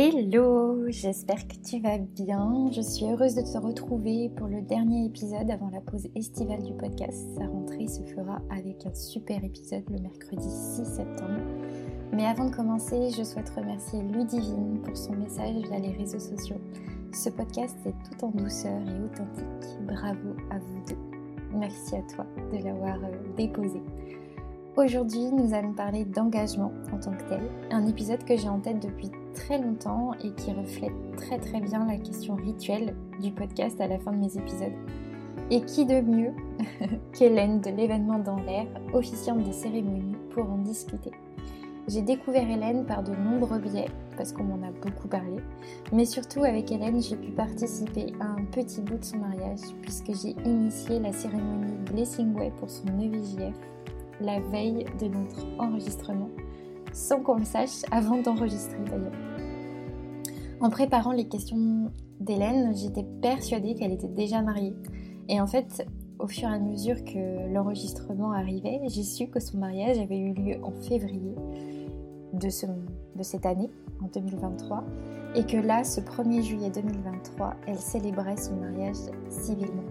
[0.00, 2.70] Hello, j'espère que tu vas bien.
[2.70, 6.72] Je suis heureuse de te retrouver pour le dernier épisode avant la pause estivale du
[6.72, 7.26] podcast.
[7.36, 11.40] Sa rentrée se fera avec un super épisode le mercredi 6 septembre.
[12.12, 16.60] Mais avant de commencer, je souhaite remercier Ludivine pour son message via les réseaux sociaux.
[17.12, 19.82] Ce podcast est tout en douceur et authentique.
[19.84, 21.56] Bravo à vous deux.
[21.58, 23.82] Merci à toi de l'avoir euh, déposé.
[24.76, 28.78] Aujourd'hui, nous allons parler d'engagement en tant que tel, un épisode que j'ai en tête
[28.78, 33.86] depuis très longtemps et qui reflète très très bien la question rituelle du podcast à
[33.86, 34.72] la fin de mes épisodes.
[35.50, 36.32] Et qui de mieux
[37.12, 41.10] qu'Hélène de l'événement dans l'air, officiante des cérémonies, pour en discuter.
[41.86, 45.36] J'ai découvert Hélène par de nombreux biais, parce qu'on m'en a beaucoup parlé,
[45.90, 50.12] mais surtout avec Hélène, j'ai pu participer à un petit bout de son mariage, puisque
[50.14, 53.54] j'ai initié la cérémonie Blessing Way pour son EVJF
[54.20, 56.30] la veille de notre enregistrement,
[56.98, 59.12] sans qu'on le sache avant d'enregistrer d'ailleurs.
[60.60, 64.74] En préparant les questions d'Hélène, j'étais persuadée qu'elle était déjà mariée.
[65.28, 65.86] Et en fait,
[66.18, 70.34] au fur et à mesure que l'enregistrement arrivait, j'ai su que son mariage avait eu
[70.34, 71.36] lieu en février
[72.32, 73.70] de, ce, de cette année,
[74.02, 74.84] en 2023,
[75.36, 78.96] et que là, ce 1er juillet 2023, elle célébrait son mariage
[79.28, 79.87] civilement.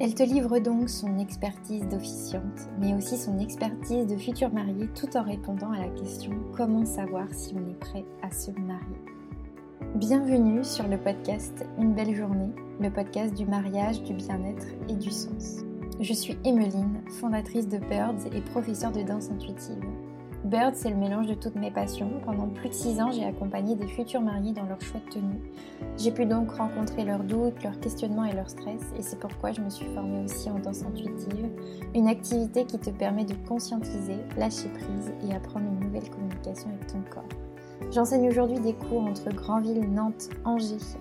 [0.00, 5.16] Elle te livre donc son expertise d'officiante, mais aussi son expertise de futur marié, tout
[5.16, 9.02] en répondant à la question comment savoir si on est prêt à se marier?
[9.94, 15.10] Bienvenue sur le podcast Une belle journée, le podcast du mariage, du bien-être et du
[15.10, 15.58] sens.
[16.00, 19.84] Je suis Emmeline, fondatrice de Birds et professeure de danse intuitive.
[20.44, 22.10] Bird, c'est le mélange de toutes mes passions.
[22.24, 25.40] Pendant plus de 6 ans, j'ai accompagné des futurs mariés dans leur choix de tenue.
[25.96, 29.60] J'ai pu donc rencontrer leurs doutes, leurs questionnements et leurs stress, et c'est pourquoi je
[29.60, 31.48] me suis formée aussi en danse intuitive,
[31.94, 36.88] une activité qui te permet de conscientiser, lâcher prise et apprendre une nouvelle communication avec
[36.88, 37.28] ton corps.
[37.92, 40.98] J'enseigne aujourd'hui des cours entre Granville, Nantes, Angers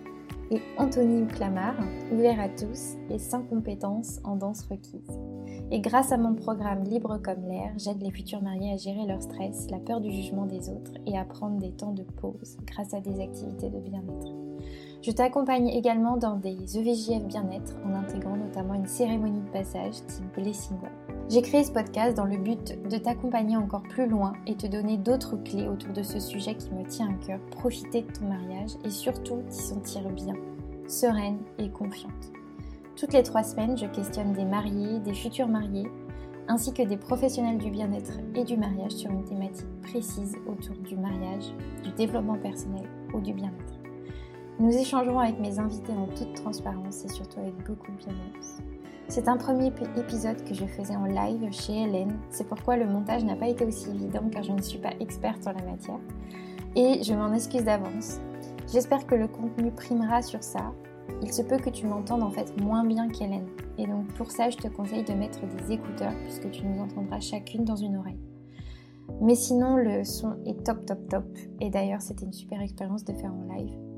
[0.51, 1.79] et Anthony Clamart,
[2.11, 5.19] ouverts à tous et sans compétences en danse requise.
[5.71, 9.21] Et grâce à mon programme Libre comme l'air, j'aide les futurs mariés à gérer leur
[9.21, 12.93] stress, la peur du jugement des autres et à prendre des temps de pause grâce
[12.93, 14.33] à des activités de bien-être.
[15.01, 20.35] Je t'accompagne également dans des EVJF bien-être en intégrant notamment une cérémonie de passage type
[20.35, 20.77] Blessing
[21.29, 24.97] J'ai créé ce podcast dans le but de t'accompagner encore plus loin et te donner
[24.97, 28.71] d'autres clés autour de ce sujet qui me tient à cœur, profiter de ton mariage
[28.83, 30.35] et surtout t'y sentir bien,
[30.87, 32.31] sereine et confiante.
[32.97, 35.87] Toutes les trois semaines, je questionne des mariés, des futurs mariés,
[36.47, 40.97] ainsi que des professionnels du bien-être et du mariage sur une thématique précise autour du
[40.97, 41.53] mariage,
[41.83, 43.79] du développement personnel ou du bien-être.
[44.59, 48.57] Nous échangerons avec mes invités en toute transparence et surtout avec beaucoup de bienveillance.
[49.11, 53.25] C'est un premier épisode que je faisais en live chez Hélène, c'est pourquoi le montage
[53.25, 55.99] n'a pas été aussi évident car je ne suis pas experte en la matière.
[56.77, 58.21] Et je m'en excuse d'avance.
[58.71, 60.71] J'espère que le contenu primera sur ça
[61.21, 63.47] il se peut que tu m'entendes en fait moins bien qu'Hélène.
[63.77, 67.19] Et donc pour ça, je te conseille de mettre des écouteurs puisque tu nous entendras
[67.19, 68.21] chacune dans une oreille.
[69.19, 71.25] Mais sinon, le son est top, top, top.
[71.59, 73.90] Et d'ailleurs, c'était une super expérience de faire en live.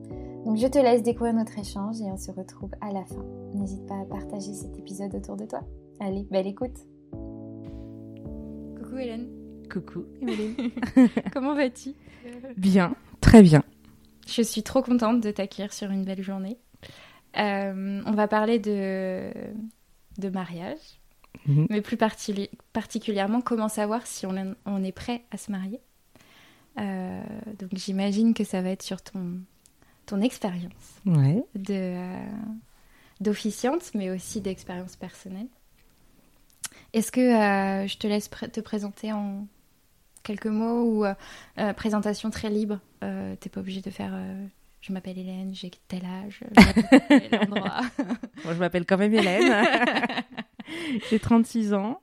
[0.46, 3.24] Donc je te laisse découvrir notre échange et on se retrouve à la fin.
[3.54, 5.62] N'hésite pas à partager cet épisode autour de toi.
[6.02, 6.76] Allez, belle écoute.
[8.78, 9.30] Coucou Hélène.
[9.72, 10.06] Coucou
[11.34, 11.94] Comment vas-tu?
[12.58, 13.64] Bien, très bien.
[14.28, 16.58] Je suis trop contente de t'accueillir sur une belle journée.
[17.38, 19.32] Euh, on va parler de,
[20.18, 21.00] de mariage,
[21.48, 21.68] mhm.
[21.70, 25.80] mais plus particulièrement comment savoir si on, est prêt à se marier.
[26.80, 27.22] Euh,
[27.60, 29.40] donc j'imagine que ça va être sur ton,
[30.06, 31.44] ton expérience ouais.
[31.56, 32.26] de, euh,
[33.22, 35.48] d'officiante, mais aussi d'expérience personnelle.
[36.94, 39.48] Est-ce que je te laisse te présenter en
[40.22, 41.06] quelques mots ou
[41.76, 44.14] présentation très libre T'es pas obligé de faire
[44.84, 46.42] je m'appelle Hélène, j'ai tel âge,
[47.08, 47.82] tel endroit.
[48.44, 49.66] Moi, je m'appelle quand même Hélène.
[51.10, 52.02] j'ai 36 ans.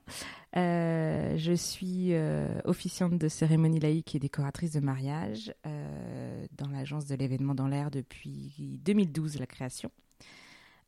[0.57, 7.05] Euh, je suis euh, officiante de cérémonie laïque et décoratrice de mariage euh, dans l'agence
[7.05, 9.91] de l'événement dans l'air depuis 2012, la création.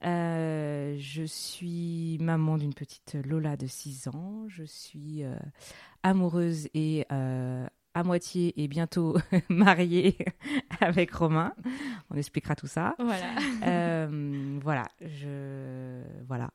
[0.01, 4.45] je suis maman d'une petite Lola de 6 ans.
[4.49, 5.23] Je suis
[6.03, 7.05] amoureuse et
[7.93, 9.17] à moitié et bientôt
[9.49, 10.17] mariée
[10.79, 11.53] avec Romain.
[12.09, 12.95] On expliquera tout ça.
[12.97, 13.35] Voilà.
[13.65, 16.49] Euh, voilà, je voilà.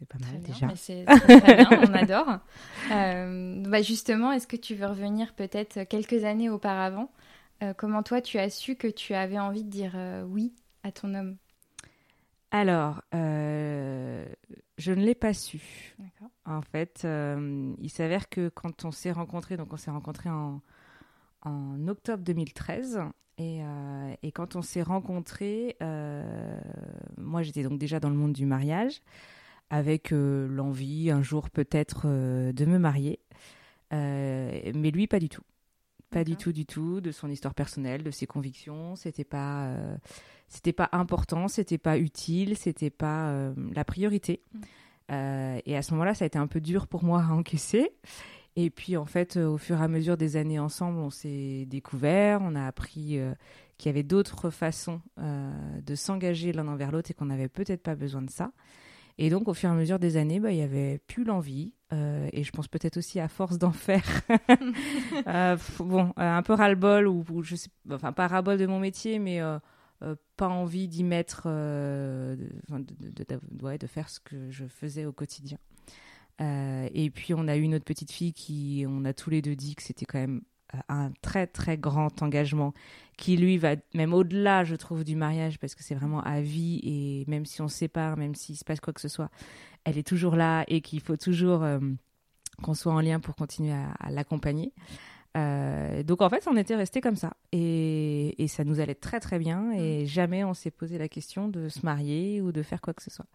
[0.00, 0.68] C'est pas mal déjà.
[0.76, 2.38] C'est très bien, on adore.
[2.90, 7.12] Euh, bah justement, est-ce que tu veux revenir peut-être quelques années auparavant?
[7.62, 9.92] Euh, Comment toi, tu as su que tu avais envie de dire
[10.26, 10.54] oui
[10.84, 11.36] à ton homme?
[12.50, 15.94] Alors, je ne l'ai pas su.
[16.46, 20.62] En fait, euh, il s'avère que quand on s'est rencontrés, donc on s'est rencontrés en,
[21.42, 23.02] en octobre 2013.
[23.36, 23.60] Et,
[24.22, 25.76] et quand on s'est rencontrés,
[27.18, 29.02] moi j'étais donc déjà dans le monde du mariage,
[29.70, 33.20] avec l'envie un jour peut-être de me marier.
[33.92, 35.42] mais lui, pas du tout.
[36.10, 38.96] Pas du tout, du tout, de son histoire personnelle, de ses convictions.
[38.96, 39.96] C'était pas, euh,
[40.48, 44.42] c'était pas important, c'était pas utile, c'était pas euh, la priorité.
[44.52, 44.60] Mm.
[45.12, 47.92] Euh, et à ce moment-là, ça a été un peu dur pour moi à encaisser.
[48.56, 52.40] Et puis, en fait, au fur et à mesure des années ensemble, on s'est découvert,
[52.42, 53.20] on a appris
[53.78, 57.94] qu'il y avait d'autres façons de s'engager l'un envers l'autre et qu'on n'avait peut-être pas
[57.94, 58.50] besoin de ça.
[59.22, 61.74] Et donc, au fur et à mesure des années, bah, il y avait plus l'envie.
[61.92, 64.02] Euh, et je pense peut-être aussi à force d'en faire.
[65.26, 69.18] Euh, bon, euh, un peu ras-le-bol, ou, je sais, enfin, pas ras-le-bol de mon métier,
[69.18, 69.40] mais
[70.36, 72.38] pas envie d'y mettre, de,
[72.70, 75.58] de, de, faire ce que je faisais au quotidien.
[76.40, 79.74] et puis, on a eu notre petite fille qui, on a tous les deux dit
[79.74, 80.40] que c'était quand même
[80.88, 82.72] un très très grand engagement
[83.16, 86.80] qui lui va même au-delà je trouve du mariage parce que c'est vraiment à vie
[86.82, 89.30] et même si on se sépare même s'il se passe quoi que ce soit
[89.84, 91.78] elle est toujours là et qu'il faut toujours euh,
[92.62, 94.72] qu'on soit en lien pour continuer à, l'accompagner.
[95.36, 97.34] Euh, donc en fait on était resté comme ça.
[97.52, 100.06] Et, et, ça nous allait très très bien et mm.
[100.06, 103.10] jamais on s'est posé la question de se marier ou de faire quoi que ce
[103.10, 103.26] soit.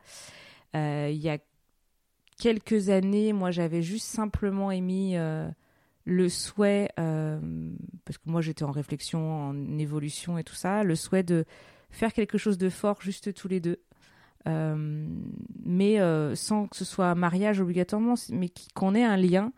[0.76, 1.38] Euh, il y a
[2.38, 5.16] quelques années moi j'avais juste simplement émis
[6.06, 7.40] le souhait, euh,
[8.06, 11.46] parce que moi j'étais en réflexion, en évolution et tout ça, le souhait de
[11.90, 13.82] faire quelque chose de fort juste tous les deux,
[14.48, 15.08] euh,
[15.66, 19.52] mais euh, sans que ce soit un mariage obligatoirement, mais qu'on ait un lien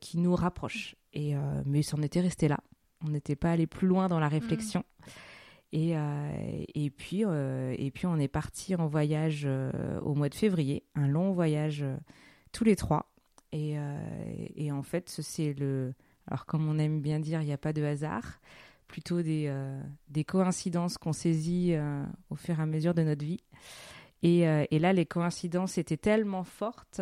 [0.00, 0.96] qui nous rapproche.
[1.12, 1.34] Et,
[1.66, 2.58] mais ça en était resté là.
[3.04, 4.82] On n'était pas allé plus loin dans la réflexion.
[5.72, 5.94] Et,
[6.74, 9.46] et, puis, et puis on est parti en voyage
[10.00, 11.84] au mois de février, un long voyage
[12.50, 13.10] tous les trois.
[13.54, 15.94] Euh, et, en fait, c'est le.
[16.26, 18.40] Alors, comme on aime bien dire, il n'y a pas de hasard,
[18.86, 23.24] plutôt des, euh, des coïncidences qu'on saisit euh, au fur et à mesure de notre
[23.24, 23.42] vie.
[24.22, 24.42] Et,
[24.78, 27.00] là, les coïncidences étaient tellement fortes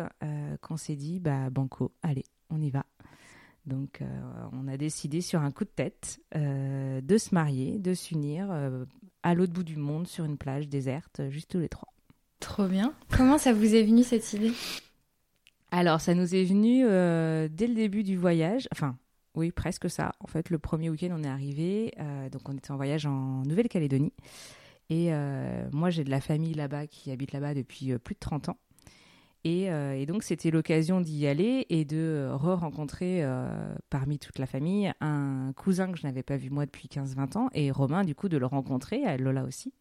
[0.61, 2.85] qu'on s'est dit, bah, banco, allez, on y va.
[3.65, 4.03] Donc,
[4.51, 8.51] on a décidé sur un coup de tête de se marier, de s'unir
[9.23, 11.91] à l'autre bout du monde sur une plage déserte, juste tous les trois.
[12.39, 12.93] Trop bien.
[13.09, 14.51] Comment ça vous est venu cette idée?
[15.71, 18.67] Alors, ça nous est venu euh, dès le début du voyage.
[18.71, 18.97] Enfin,
[19.35, 20.13] oui, presque ça.
[20.21, 21.93] En fait, le premier week-end, on est arrivé.
[21.99, 24.13] Euh, donc, on était en voyage en Nouvelle-Calédonie.
[24.89, 28.49] Et euh, moi, j'ai de la famille là-bas qui habite là-bas depuis plus de 30
[28.49, 28.57] ans.
[29.43, 29.69] Et,
[30.07, 33.25] donc, c'était l'occasion d'y aller et de re-rencontrer
[33.89, 37.49] parmi toute la famille un cousin que je n'avais pas vu moi depuis 15-20 ans.
[37.53, 39.73] Et Romain, du coup, de le rencontrer, Lola aussi.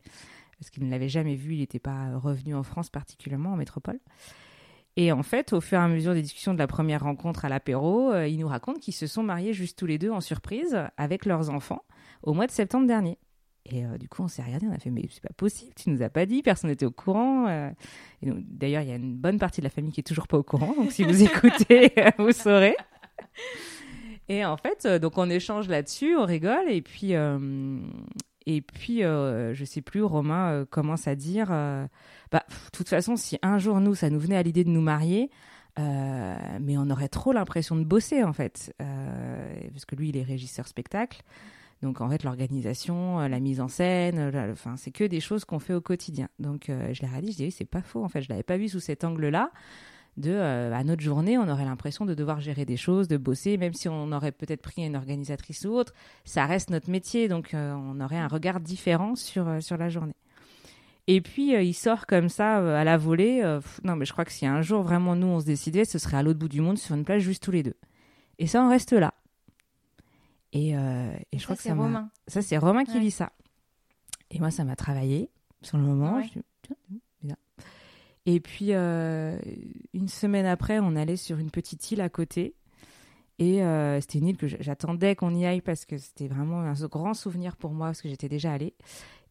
[0.61, 3.99] Parce qu'il ne l'avait jamais vu, il n'était pas revenu en France particulièrement, en métropole.
[4.96, 7.50] Et en fait, au fur et à mesure des discussions de la première rencontre à
[7.50, 10.78] l'apéro, euh, ils nous racontent qu'ils se sont mariés juste tous les deux en surprise
[10.96, 11.84] avec leurs enfants
[12.22, 13.19] au mois de septembre dernier.
[13.66, 15.90] Et euh, du coup, on s'est regardé, on a fait mais c'est pas possible, tu
[15.90, 17.46] nous as pas dit, personne n'était au courant.
[17.48, 17.70] Euh.
[18.22, 20.43] d'ailleurs, il y a une bonne partie de la famille qui est toujours pas au
[20.43, 22.76] courant, donc si vous écoutez, vous saurez.
[24.28, 27.12] Et en fait, donc on échange là-dessus, on rigole, et puis
[28.46, 31.87] et puis, euh, je sais plus, Romain euh, commence à dire, euh,
[32.31, 34.81] bah, de toute façon, si un jour nous, ça nous venait à l'idée de nous
[34.81, 35.31] marier,
[35.78, 40.66] mais on aurait trop l'impression de bosser en fait, parce que lui, il est régisseur
[40.66, 41.23] spectacle.
[41.82, 45.75] Donc en fait, l'organisation, la mise en scène, enfin, c'est que des choses qu'on fait
[45.75, 46.30] au quotidien.
[46.38, 48.02] Donc je l'ai dit, je dis oui, c'est pas faux.
[48.02, 49.50] En fait, je l'avais pas vu sous cet angle-là
[50.16, 53.56] de euh, à notre journée, on aurait l'impression de devoir gérer des choses, de bosser,
[53.56, 55.92] même si on aurait peut-être pris une organisatrice ou autre,
[56.25, 59.88] ça reste notre métier, donc euh, on aurait un regard différent sur, euh, sur la
[59.88, 60.16] journée.
[61.06, 63.40] Et puis il sort comme ça à la volée.
[63.85, 66.16] non, mais je crois que si un jour vraiment nous on se décidait, ce serait
[66.16, 67.76] à l'autre bout du monde sur une plage juste tous les deux.
[68.40, 69.14] Et ça, on reste là.
[70.52, 72.11] Et, et je crois que c'est Romain.
[72.26, 73.30] Ça, c'est Romain qui dit ça.
[74.32, 75.30] Et moi, ça m'a travaillé
[75.62, 76.20] sur le moment.
[78.26, 79.38] Et puis, euh,
[79.95, 82.56] une semaine après, on allait sur une petite île à côté.
[83.38, 86.75] Et euh, c'était une île que j'attendais qu'on y aille parce que c'était vraiment un
[86.87, 88.75] grand souvenir pour moi parce que j'étais déjà allée.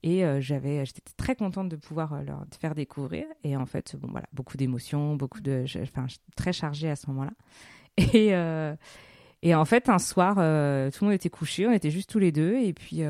[0.04, 3.25] Et euh, j'avais, j'étais très contente de pouvoir leur faire découvrir.
[3.44, 6.06] Et en fait, bon, voilà, beaucoup d'émotions, beaucoup de, enfin,
[6.38, 7.34] très chargée à ce moment-là.
[8.14, 8.34] Et,
[9.42, 12.32] et en fait, un soir, tout le monde était couché, on était juste tous les
[12.34, 12.56] deux.
[12.56, 13.02] Et puis,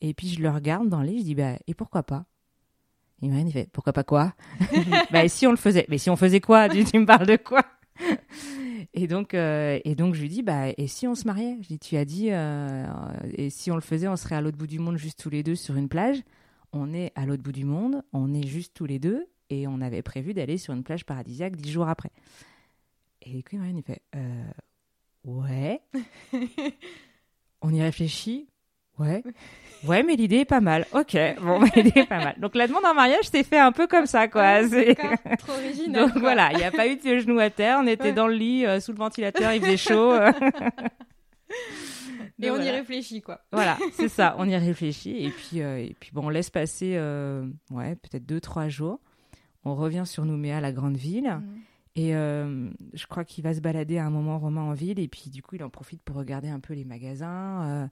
[0.00, 2.26] et puis je le regarde dans l'île, je dis, bah, et pourquoi pas?
[3.22, 4.34] Il m'a fait pourquoi pas quoi
[5.10, 5.86] Bah si on le faisait.
[5.88, 6.68] Mais si on faisait quoi?
[6.68, 7.62] Tu, me parles de quoi?
[8.92, 11.56] Et donc euh, et donc je lui dis bah et si on se mariait?
[11.62, 12.86] Je dis tu as dit euh,
[13.32, 15.42] et si on le faisait on serait à l'autre bout du monde juste tous les
[15.42, 16.22] deux sur une plage.
[16.72, 19.80] On est à l'autre bout du monde, on est juste tous les deux et on
[19.80, 22.10] avait prévu d'aller sur une plage paradisiaque dix jours après.
[23.22, 24.44] Et du coup il fait euh,
[25.24, 25.80] ouais.
[27.72, 28.48] y réfléchit.
[28.98, 29.22] Ouais.
[29.86, 30.86] Ouais, mais l'idée est pas mal.
[30.92, 32.34] Ok, bon, l'idée est pas mal.
[32.38, 34.42] Donc la demande en mariage s'est fait un peu comme ça, quoi.
[34.42, 34.62] Ah,
[35.36, 36.08] trop original.
[36.08, 37.78] Donc voilà, il n'y a pas eu de genoux à terre.
[37.82, 40.14] On était dans le lit, euh, sous le ventilateur, il faisait chaud.
[42.42, 43.40] et on y réfléchit, quoi.
[43.52, 45.24] Voilà, c'est ça, on y réfléchit.
[45.24, 49.00] Et puis, euh, et puis bon, on laisse passer, euh, ouais, peut-être deux, trois jours.
[49.64, 51.28] On revient sur Nouméa, la grande ville.
[51.28, 51.42] Mm.
[51.98, 55.00] Et je crois qu'il va se balader à un moment Romain en ville.
[55.00, 57.88] Et puis, du coup, il en profite pour regarder un peu les magasins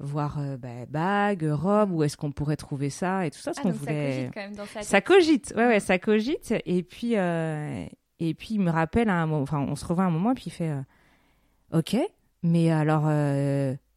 [0.00, 3.52] voir euh, bah, bague, robe, où est-ce qu'on pourrait trouver ça et tout ça.
[3.56, 6.54] Ah, donc Ça cogite quand même dans sa Ça cogite, ouais, ouais, ça cogite.
[6.66, 7.86] Et puis, euh,
[8.20, 10.44] et puis il me rappelle un moment, enfin, on se revoit un moment, et puis
[10.46, 10.82] il fait euh,
[11.72, 11.96] Ok,
[12.42, 13.04] mais alors,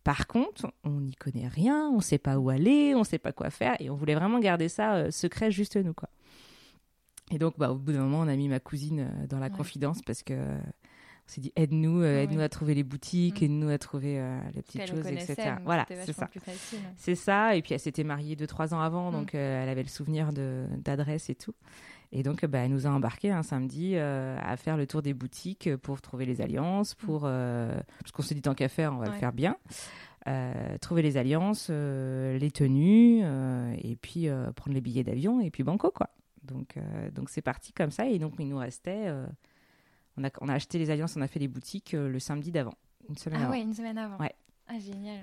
[0.03, 3.20] par contre, on n'y connaît rien, on ne sait pas où aller, on ne sait
[3.20, 6.10] pas quoi faire, et on voulait vraiment garder ça secret juste nous, quoi.
[7.34, 10.01] Et donc, bah, au bout d'un moment, on a mis ma cousine dans la confidence
[10.01, 10.34] parce que
[11.31, 13.45] on s'est dit aide-nous, euh, aide-nous à trouver les boutiques, mm.
[13.45, 15.53] aide-nous à trouver euh, les petites choses, etc.
[15.63, 16.29] Voilà, c'est ça.
[16.97, 17.55] C'est ça.
[17.55, 19.13] Et puis elle s'était mariée deux trois ans avant, mm.
[19.13, 21.53] donc euh, elle avait le souvenir d'adresse et tout.
[22.11, 25.73] Et donc, bah, elle nous a embarqués un samedi à faire le tour des boutiques
[25.77, 27.05] pour trouver les alliances, mm.
[27.05, 29.55] pour parce qu'on s'est dit tant qu'à faire, on va le faire bien.
[30.81, 33.23] trouver les alliances, les tenues,
[33.81, 36.09] et puis prendre les billets d'avion, et puis banco quoi.
[36.43, 36.75] Donc,
[37.15, 39.07] donc c'est parti comme ça, et donc il nous restait
[40.18, 42.51] on a, on a acheté les alliances, on a fait les boutiques euh, le samedi
[42.51, 42.75] d'avant,
[43.10, 43.53] une semaine ah avant.
[43.53, 44.18] Ah ouais, une semaine avant.
[44.18, 44.36] Ouais.
[44.68, 45.22] Ah génial.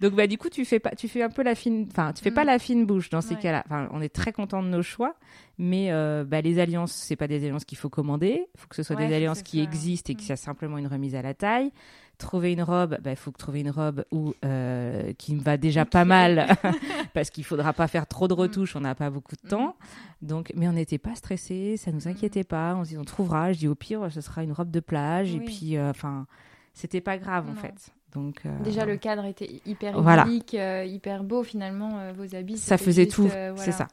[0.00, 2.22] Donc bah du coup tu fais pas tu fais un peu la fine enfin tu
[2.22, 2.46] fais pas mm.
[2.46, 3.62] la fine bouche dans ces cas-là.
[3.66, 5.16] Enfin on est très content de nos choix
[5.58, 8.76] mais euh, bah, les alliances c'est pas des alliances qu'il faut commander, il faut que
[8.76, 10.32] ce soit des alliances qui existent et qui mm.
[10.32, 11.70] a simplement une remise à la taille.
[12.18, 15.84] Trouver une robe, il bah, faut trouver une robe où euh, qui me va déjà
[15.84, 16.56] pas mal
[17.14, 18.38] parce qu'il faudra pas faire trop de mm.
[18.38, 19.76] retouches, on n'a pas beaucoup de temps.
[20.20, 23.52] Donc mais on n'était pas stressés, ça nous inquiétait pas, on se dit on trouvera,
[23.52, 26.26] je dis au pire ce sera une robe de plage et puis euh, enfin
[26.74, 27.92] c'était pas grave en fait.
[28.14, 31.98] Donc, euh, Déjà, le cadre était hyper idyllique, euh, hyper beau finalement.
[31.98, 33.88] Euh, vos habits, ça faisait tout, c'est ça.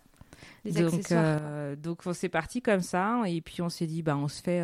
[0.66, 1.14] donc,
[1.82, 4.64] donc on s'est parti comme ça, et puis on s'est dit, bah, on se fait.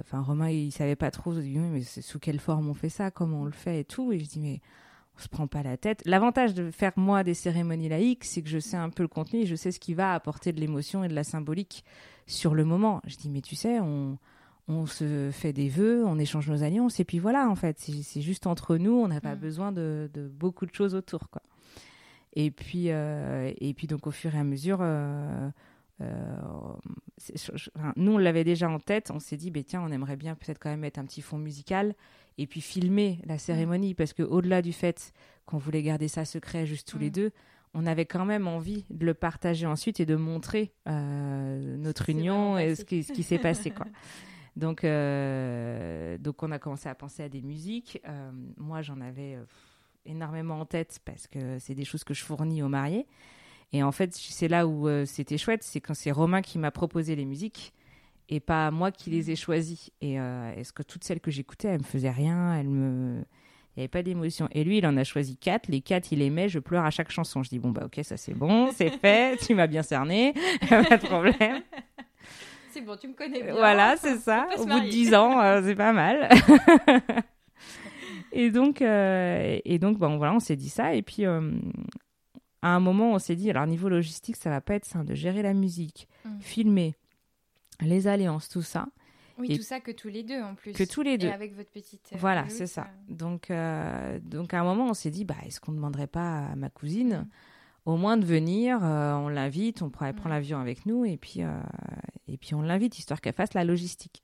[0.00, 1.32] Enfin, Romain, il savait pas trop.
[1.34, 4.12] Il dit, mais sous quelle forme on fait ça, comment on le fait et tout.
[4.12, 4.60] Et je dis, mais
[5.16, 6.02] on se prend pas la tête.
[6.04, 9.40] L'avantage de faire moi des cérémonies laïques, c'est que je sais un peu le contenu,
[9.40, 11.84] et je sais ce qui va apporter de l'émotion et de la symbolique
[12.26, 13.00] sur le moment.
[13.06, 14.18] Je dis, mais tu sais, on
[14.70, 18.20] on se fait des vœux, on échange nos alliances, et puis voilà, en fait, c'est
[18.20, 19.40] juste entre nous, on n'a pas mm.
[19.40, 21.42] besoin de, beaucoup de choses autour, quoi.
[22.34, 25.50] Et puis, euh, et puis donc au fur et à mesure, euh,
[26.00, 26.36] euh,
[27.96, 30.60] nous on l'avait déjà en tête, on s'est dit, bah, tiens, on aimerait bien peut-être
[30.60, 31.96] quand même mettre un petit fond musical
[32.38, 33.38] et puis filmer la mm.
[33.38, 35.12] cérémonie, parce que au-delà du fait
[35.46, 37.14] qu'on voulait garder ça secret juste tous les mm.
[37.14, 37.30] deux,
[37.74, 42.74] on avait quand même envie de le partager ensuite et de montrer notre union et
[42.76, 43.86] ce qui, ce qui s'est passé, quoi.
[44.56, 48.00] Donc, euh, donc on a commencé à penser à des musiques.
[48.08, 49.44] Euh, moi, j'en avais euh,
[50.06, 53.06] énormément en tête parce que c'est des choses que je fournis aux mariés.
[53.72, 57.14] Et en fait, c'est là où c'était chouette, c'est quand c'est Romain qui m'a proposé
[57.14, 57.72] les musiques
[58.28, 59.92] et pas moi qui les ai choisies.
[60.00, 63.22] Et est-ce que toutes celles que j'écoutais, elles me faisaient rien, elles me
[63.76, 64.48] il n'y avait pas d'émotion.
[64.50, 65.68] Et lui, il en a choisi quatre.
[65.68, 66.48] Les quatre, il aimait.
[66.48, 67.44] Je pleure à chaque chanson.
[67.44, 69.38] Je dis, bon, bah, ok, ça c'est bon, c'est fait.
[69.38, 70.34] tu m'as bien cerné.
[70.68, 71.62] pas de problème.
[72.72, 73.54] C'est bon, tu me connais bien.
[73.54, 74.46] Voilà, c'est ça.
[74.58, 76.28] Au bout de 10 ans, euh, c'est pas mal.
[78.32, 80.94] et donc, euh, et donc bon, voilà, on s'est dit ça.
[80.94, 81.52] Et puis, euh,
[82.62, 85.14] à un moment, on s'est dit, alors, niveau logistique, ça va pas être simple de
[85.14, 86.40] gérer la musique, mm.
[86.40, 86.94] filmer,
[87.80, 88.86] les alliances, tout ça.
[89.38, 90.72] Oui, tout ça que tous les deux en plus.
[90.72, 91.28] Que tous les deux.
[91.28, 92.10] Et avec votre petite.
[92.18, 92.88] voilà, c'est ça.
[93.08, 93.50] Donc,
[94.22, 96.68] donc, à un moment, on s'est dit, bah, est-ce qu'on ne demanderait pas à ma
[96.68, 97.49] cousine mm
[97.86, 100.32] au moins de venir, euh, on l'invite, on prend, prend mm.
[100.32, 101.48] l'avion avec nous et puis, euh,
[102.28, 104.22] et puis on l'invite, histoire qu'elle fasse la logistique.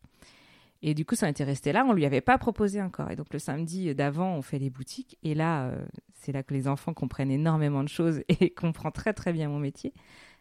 [0.83, 3.11] Et du coup, ça était resté là, on lui avait pas proposé encore.
[3.11, 5.19] Et donc le samedi d'avant, on fait les boutiques.
[5.23, 9.13] Et là, euh, c'est là que les enfants comprennent énormément de choses et comprennent très
[9.13, 9.93] très bien mon métier.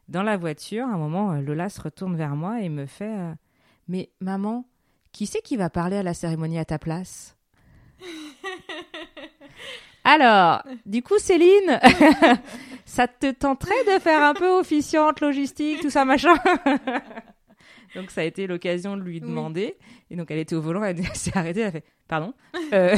[0.07, 3.15] Dans la voiture, à un moment, Lola se retourne vers moi et me fait
[3.88, 4.67] Mais maman,
[5.12, 7.36] qui c'est qui va parler à la cérémonie à ta place?
[10.03, 11.79] Alors, du coup, Céline,
[12.86, 16.36] ça te tenterait de faire un peu officiante, logistique, tout ça, machin
[17.96, 19.77] Donc, ça a été l'occasion de lui demander.
[20.10, 22.34] Et donc, elle était au volant, elle, s'est arrêtée, elle a fait Pardon
[22.74, 22.96] euh,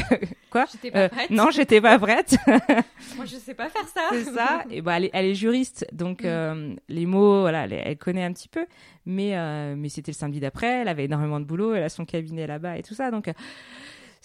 [0.50, 1.30] Quoi J'étais pas euh, prête.
[1.30, 2.36] Non, j'étais pas prête.
[3.16, 4.08] Moi, je sais pas faire ça.
[4.12, 4.64] C'est ça.
[4.70, 8.66] Et bah, elle est, juriste, donc euh, les mots, voilà, elle, connaît un petit peu.
[9.06, 9.34] Mais,
[9.76, 12.76] mais c'était le samedi d'après, elle avait énormément de boulot, elle a son cabinet là-bas
[12.76, 13.10] et tout ça.
[13.10, 13.30] Donc,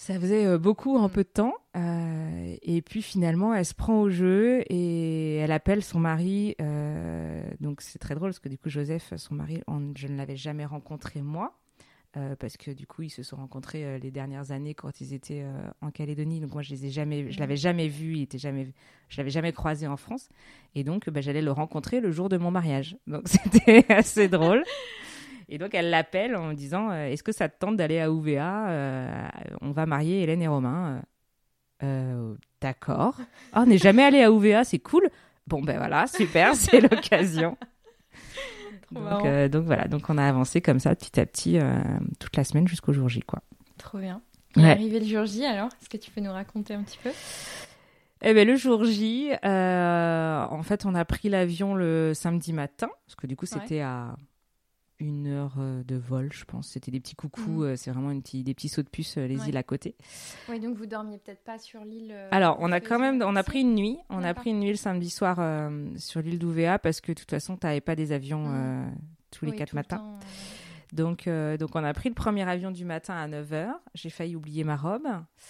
[0.04, 1.54] ça faisait euh, beaucoup en peu de temps.
[1.76, 6.54] Euh, et puis finalement, elle se prend au jeu et elle appelle son mari.
[6.60, 9.62] Euh, donc c'est très drôle parce que du coup, Joseph, son mari,
[9.96, 11.58] je ne l'avais jamais rencontré moi.
[12.38, 15.44] parce que du coup, ils se sont rencontrés les dernières années quand ils étaient
[15.80, 16.38] en Calédonie.
[16.38, 18.68] Donc moi, je les ai jamais, je l'avais jamais vu, il était jamais,
[19.08, 20.28] je l'avais jamais croisé en France.
[20.74, 22.96] Et donc, bah, j'allais le rencontrer le jour de mon mariage.
[23.06, 24.64] Donc c'était assez drôle.
[25.48, 29.72] Et donc, elle l'appelle en disant Est-ce que ça te tente d'aller à UVA On
[29.72, 31.02] va marier Hélène et Romain.
[32.60, 33.16] D'accord.
[33.20, 35.10] Oh, on n'est jamais allé à UVA, c'est cool.
[35.46, 37.56] Bon, ben voilà, super, c'est l'occasion.
[38.90, 41.74] Donc, euh, donc, voilà, donc on a avancé comme ça petit à petit euh,
[42.18, 43.42] toute la semaine jusqu'au jour J, quoi.
[43.76, 44.22] Trop bien.
[44.56, 44.70] Ouais.
[44.70, 47.10] arrivé le jour J alors, est-ce que tu peux nous raconter un petit peu?
[48.22, 52.88] Eh ben, le jour J, euh, en fait, on a pris l'avion le samedi matin,
[53.04, 54.16] parce que du coup, c'était à
[54.98, 56.68] une heure euh, de vol, je pense.
[56.68, 57.62] C'était des petits coucous, mhm.
[57.62, 59.96] euh, c'est vraiment une des petits sauts de puce, euh, les îles à côté.
[60.48, 62.14] Oui, donc vous dormiez peut-être pas sur l'île.
[62.30, 63.98] Alors, on a quand même, on a pris une nuit.
[64.10, 65.36] On a pris une nuit le samedi soir
[65.96, 68.94] sur l'île d'Ouvéa parce que de toute façon, tu n'avais pas des avions mhm.
[69.30, 70.18] tous les quatre matins.
[70.94, 73.66] Donc, euh, donc, on a pris le premier avion du matin à 9h.
[73.94, 75.08] J'ai failli oublier ma robe.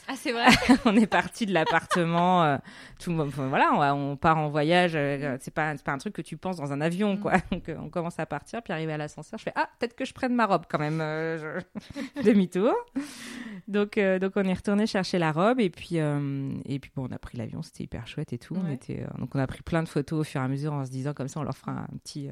[0.09, 0.47] Ah, c'est vrai.
[0.87, 2.43] on est parti de l'appartement.
[2.45, 2.57] Euh,
[2.99, 4.93] tout voilà, on, part en voyage.
[4.95, 7.37] Euh, c'est pas, pas un truc que tu penses dans un avion, quoi.
[7.37, 7.41] Mm.
[7.53, 8.63] Donc, on commence à partir.
[8.63, 10.99] Puis, arrivé à l'ascenseur, je fais Ah, peut-être que je prenne ma robe quand même.
[12.25, 12.75] Demi-tour.
[13.69, 15.61] donc, donc, on est retourné chercher la robe.
[15.61, 17.61] Et puis, et puis bon, on a pri l'avion.
[17.61, 18.57] C'était hyper chouette et tout.
[18.57, 20.87] On était, donc, on a pris plein de photos au fur et à mesure en
[20.87, 22.31] se disant, comme ça, on leur fera un petit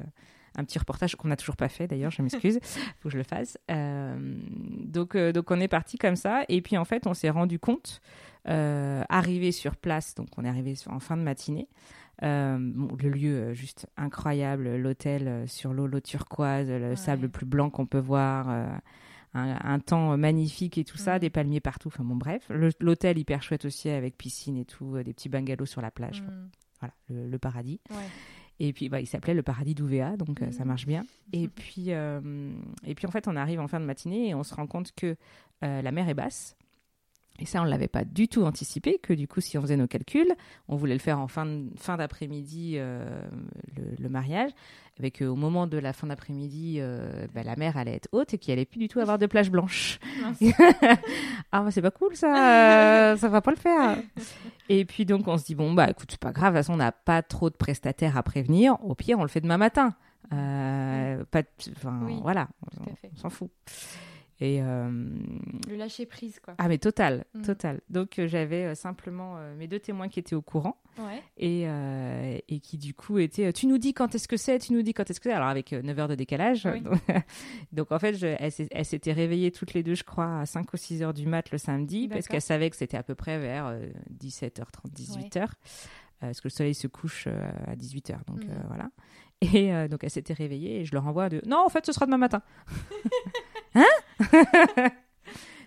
[0.55, 2.59] un petit reportage qu'on n'a toujours pas fait d'ailleurs, je m'excuse,
[2.99, 3.57] faut que je le fasse.
[3.71, 4.37] Euh,
[4.85, 7.59] donc, euh, donc on est parti comme ça, et puis en fait on s'est rendu
[7.59, 8.01] compte,
[8.47, 11.67] euh, arrivé sur place, donc on est arrivé en fin de matinée.
[12.21, 17.99] le lieu juste incroyable, l'hôtel sur l'eau, l'eau turquoise, le sable plus blanc qu'on peut
[17.99, 18.47] voir.
[19.35, 21.87] Un, temps magnifique et tout ça, des palmiers partout.
[21.87, 22.47] Enfin bon, bref,
[22.79, 26.21] l'hôtel hyper chouette aussi avec piscine et tout, des petits bungalows sur la plage.
[26.21, 26.49] Mm.
[26.79, 27.79] Voilà, le, paradis.
[27.89, 27.95] Ouais.
[28.65, 30.67] Et puis, bah, il s'appelait le paradis d'Ouvéa, donc euh, ça mmh.
[30.67, 31.03] marche bien.
[31.33, 32.49] Et puis, euh,
[32.85, 34.93] et puis, en fait, on arrive en fin de matinée et on se rend compte
[34.95, 35.17] que
[35.65, 36.55] euh, la mer est basse.
[37.39, 39.75] Et ça, on ne l'avait pas du tout anticipé, que du coup, si on faisait
[39.75, 40.31] nos calculs,
[40.67, 44.51] on voulait le faire en fin, fin d'après-midi, le, mariage,
[44.99, 46.79] avec au moment de la fin d'après-midi,
[47.33, 49.49] bah, la mer allait être haute et qu'il allait plus du tout avoir de plage
[49.49, 49.99] blanche.
[51.51, 53.97] ah, bah, c'est pas cool ça, ça va pas le faire.
[54.69, 56.73] Et puis donc on se dit bon bah écoute c'est pas grave, de toute façon
[56.73, 58.77] on n'a pas trop de prestataires à prévenir.
[58.83, 59.95] Au pire on le fait demain matin.
[60.31, 61.43] Euh, pas,
[61.75, 63.51] enfin voilà, on, s'en fout.
[64.43, 64.89] Et euh,
[65.69, 66.53] le lâcher prise quoi.
[66.57, 67.43] Ah mais total, mm.
[67.43, 67.79] total.
[67.89, 70.75] Donc euh, j'avais simplement mes deux témoins qui étaient au courant
[71.37, 74.81] et, et qui du coup étaient tu nous dis quand est-ce que c'est, tu nous
[74.81, 75.35] dis quand est-ce que c'est.
[75.35, 76.67] Alors avec 9 heures de décalage.
[77.71, 80.77] Donc, en fait je, elles s'étaient réveillées toutes les deux je crois à 5 ou
[80.77, 83.73] 6 heures du mat le samedi parce qu'elles savaient que c'était à peu près vers
[84.21, 85.47] 17h30, 18h.
[86.19, 88.25] parce que le soleil se couche à 18h.
[88.27, 88.65] Donc mm.
[88.67, 88.89] voilà.
[89.53, 92.05] Et donc elle s'était réveillée et je leur envoie de non en fait ce sera
[92.05, 92.41] demain matin.
[93.75, 93.85] hein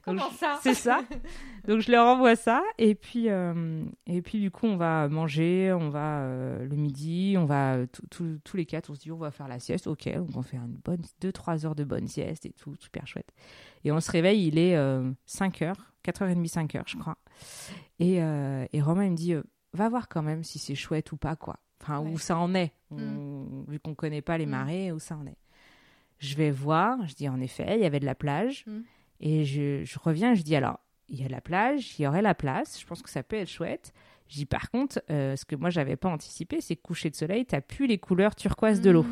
[0.07, 1.01] Comment ça C'est ça.
[1.67, 5.73] Donc je leur envoie ça et puis euh, et puis du coup on va manger,
[5.73, 9.33] on va euh, le midi, on va tous les quatre, on se dit on va
[9.33, 12.47] faire la sieste, ok, donc on fait une bonne deux trois heures de bonne sieste
[12.47, 13.33] et tout, super chouette.
[13.83, 14.77] Et on se réveille, il est
[15.27, 17.19] 5 euh, heures, 4h30, 5 heures je crois.
[17.99, 19.35] Et, et Romain il me dit
[19.73, 21.59] va voir quand même si c'est chouette ou pas quoi.
[21.87, 23.65] Enfin où ça en est, mm.
[23.69, 24.51] vu qu'on connaît pas les mm.
[24.51, 25.39] marées, où ça en est.
[26.19, 28.65] Je vais voir, je dis en effet, il y avait de la plage.
[28.67, 28.81] Mm.
[29.21, 32.07] Et je, je, reviens, je dis alors, il y a de la plage, il y
[32.07, 33.93] aurait la place, je pense que ça peut être chouette.
[34.29, 37.15] Je dis par contre, euh, ce que moi j'avais pas anticipé, c'est que coucher de
[37.15, 39.07] soleil, tu plus les couleurs turquoise de l'eau.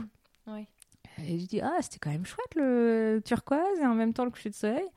[1.25, 4.33] Et je dis, ah, c'était quand même chouette le turquoise et en même temps le
[4.33, 4.89] coucher de soleil.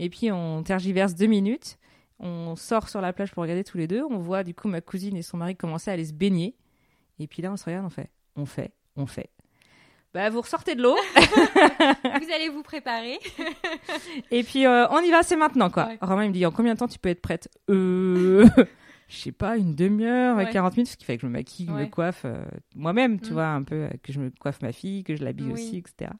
[0.00, 1.78] Et puis on tergiverse deux minutes,
[2.18, 4.80] on sort sur la plage pour regarder tous les deux, on voit du coup ma
[4.80, 6.56] cousine et son mari commencer à aller se baigner.
[7.18, 9.30] Et puis là on se regarde, on fait, on fait, on fait
[10.14, 10.96] bah, vous ressortez de l'eau.
[11.16, 13.18] vous allez vous préparer.
[14.30, 15.88] et puis, euh, on y va, c'est maintenant, quoi.
[16.00, 18.46] Romain, il me dit, en combien de temps tu peux être prête Euh,
[19.08, 21.86] je sais pas, une demi-heure, 40 minutes, ce qui fait que je me maquille, me
[21.86, 22.44] coiffe euh,
[22.76, 23.32] moi-même, tu mm.
[23.32, 26.12] vois, un peu, euh, que je me coiffe ma fille, que je l'habille aussi, etc.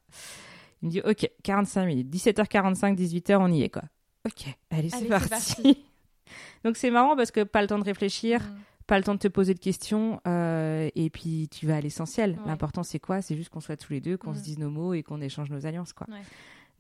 [0.83, 3.85] Il me dit, ok, 45 minutes, 17h45, 18h, on y est, quoi.
[4.27, 5.85] Ok, allez, c'est parti.
[6.65, 8.41] Donc, c'est marrant parce que pas le temps de réfléchir.
[8.41, 11.81] Mm pas le temps de te poser de questions euh, et puis tu vas à
[11.81, 12.39] l'essentiel.
[12.47, 13.23] L'important c'est quoi?
[13.23, 15.51] C'est juste qu'on soit tous les deux, qu'on se dise nos mots et qu'on échange
[15.51, 16.07] nos alliances quoi.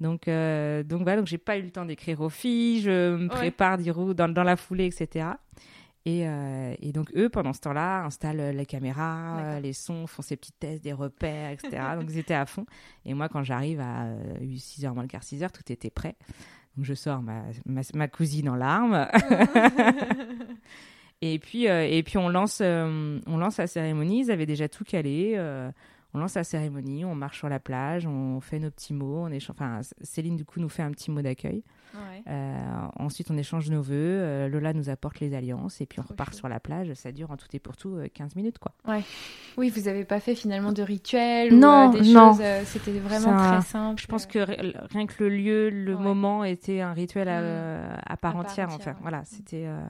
[0.00, 3.28] Donc euh, donc voilà, donc j'ai pas eu le temps d'écrire aux filles, je me
[3.28, 5.28] prépare dans, dans la foulée etc.
[6.06, 10.36] Et, euh, et, donc eux pendant ce temps-là installent la caméra, les sons, font ces
[10.36, 11.82] petits tests des repères etc.
[11.98, 12.66] donc ils étaient à fond.
[13.06, 14.08] Et moi quand j'arrive à
[14.42, 16.16] 6h moins le quart 6h tout était prêt.
[16.76, 19.08] Donc je sors ma, ma, ma cousine en larmes.
[21.26, 24.20] Et puis, euh, et puis on, lance, euh, on lance la cérémonie.
[24.20, 25.32] Ils avaient déjà tout calé.
[25.36, 25.70] Euh,
[26.12, 29.32] on lance la cérémonie, on marche sur la plage, on fait nos petits mots, on
[29.32, 29.56] échange.
[29.58, 31.64] Enfin, Céline du coup nous fait un petit mot d'accueil.
[32.96, 33.84] Ensuite, on échange nos.
[33.90, 36.92] Euh, Lola nous apporte les alliances et puis on repart sur la plage.
[36.94, 38.72] Ça dure en tout et pour tout 15 euh, minutes, quoi.
[38.86, 39.02] Ouais.
[39.56, 42.34] Oui, vous n'avez pas fait finalement de rituel non, ou des non.
[42.34, 42.42] choses.
[42.66, 44.00] C'était vraiment très simple.
[44.00, 48.16] Je pense que rien que le lieu, le moment était un rituel à, mmh.
[48.20, 48.68] part entière.
[48.70, 49.88] enfin, voilà, mmh.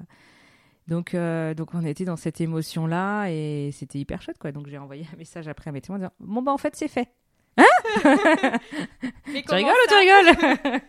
[0.87, 4.53] Donc, donc on était dans cette émotion là et c'était hyper chouette quoi.
[4.53, 6.77] Donc j'ai envoyé un message après à mes témoins en disant bon bah en fait
[6.77, 7.09] c'est fait.
[7.57, 7.65] Hein
[9.25, 10.81] Tu rigoles ou tu rigoles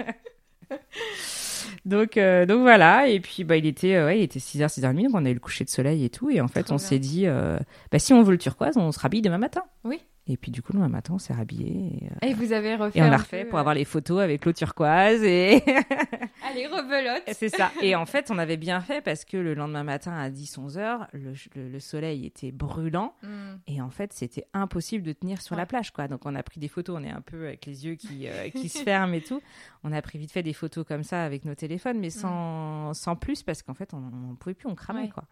[1.86, 5.04] donc, euh, donc voilà, et puis bah, il était, euh, ouais, il était 6h, 6h30,
[5.04, 7.00] donc on a eu le coucher de soleil et tout, et en fait on s'est
[7.00, 7.58] dit, euh,
[7.92, 9.64] bah, si on veut le turquoise, on se rhabille demain matin.
[9.84, 10.02] Oui.
[10.28, 12.10] Et puis du coup, le lendemain matin, on s'est rhabillé.
[12.24, 12.98] Et, vous avez refait.
[12.98, 15.22] Et on a refait pour avoir les photos avec l'eau turquoise.
[15.22, 15.62] Et...
[16.56, 17.24] Allez, rebelote.
[17.34, 17.72] C'est ça.
[17.82, 21.08] Et en fait, on avait bien fait parce que le lendemain matin à 10-11 heures,
[21.14, 23.14] le, soleil était brûlant.
[23.24, 23.58] Hmm.
[23.68, 25.92] Et en fait, c'était impossible de tenir sur la plage.
[25.92, 26.08] quoi.
[26.08, 26.98] Donc on a pris des photos.
[27.00, 29.42] On est un peu avec les yeux qui, qui se ferment et tout.
[29.84, 32.94] On a pris vite fait des photos comme ça avec nos téléphones, mais sans, hmm.
[32.94, 35.10] sans plus parce qu'en fait, on ne pouvait plus, on cramait.
[35.10, 35.26] quoi.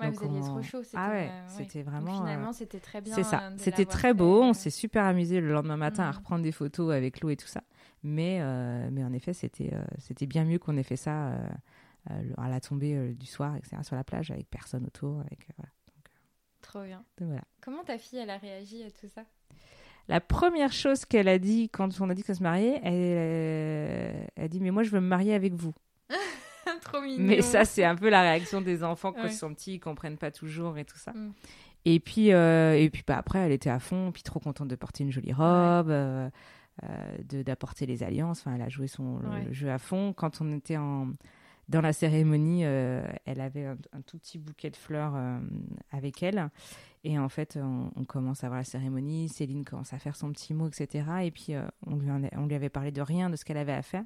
[0.00, 0.82] Ouais, vous aviez trop chaud.
[0.94, 2.18] Ah ouais, euh, c'était vraiment.
[2.18, 3.14] finalement, c'était très bien.
[3.14, 3.50] C'est ça.
[3.56, 4.42] C'était très beau.
[4.42, 6.16] On s'est super amusé le lendemain matin à mm.
[6.16, 7.62] reprendre des photos avec l'eau et tout ça.
[8.02, 11.32] Mais, euh, mais en effet, c'était euh, c'était bien mieux qu'on ait fait ça
[12.36, 15.18] à la tombée du soir, etc., sur la plage, avec personne autour.
[15.20, 15.70] Avec, voilà.
[16.62, 17.04] trop bien.
[17.20, 17.42] voilà.
[17.60, 19.24] Comment ta fille, elle a réagi à tout ça?
[20.06, 24.44] La première chose qu'elle a dit quand on a dit qu'elle se mariait, elle, elle
[24.44, 25.74] a dit Mais moi, je veux me marier avec vous.
[26.82, 27.24] Trop mignon.
[27.26, 30.18] Mais ça, c'est un peu la réaction des enfants quand ils sont petits, ils comprennent
[30.18, 31.10] pas toujours et tout ça.
[31.12, 31.32] Mm.
[31.88, 34.74] Et puis, euh, et puis bah, après, elle était à fond, puis trop contente de
[34.74, 36.28] porter une jolie robe, euh,
[36.84, 38.40] euh, d'apporter les alliances.
[38.40, 40.12] Enfin, elle a joué son jeu à fond.
[40.12, 41.08] Quand on était en,
[41.68, 45.14] dans la cérémonie, elle avait un, tout petit bouquet de fleurs
[45.90, 46.50] avec elle.
[47.04, 49.28] Et en fait, on, commence à voir la cérémonie.
[49.28, 51.04] Céline commence à faire son petit mot, etc.
[51.22, 51.54] Et puis,
[51.86, 54.04] on, lui on lui avait parlé de rien, de ce qu'elle avait à faire.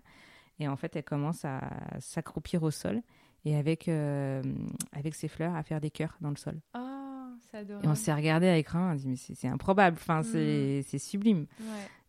[0.59, 1.61] Et en fait, elle commence à
[1.99, 3.03] s'accroupir au sol
[3.45, 4.43] et avec, euh,
[4.93, 6.61] avec ses fleurs à faire des cœurs dans le sol.
[6.75, 6.79] Oh,
[7.53, 7.87] adorable.
[7.87, 10.83] Et on s'est regardé avec Rin, on a dit, mais c'est improbable, enfin, mm.
[10.83, 11.47] c'est sublime.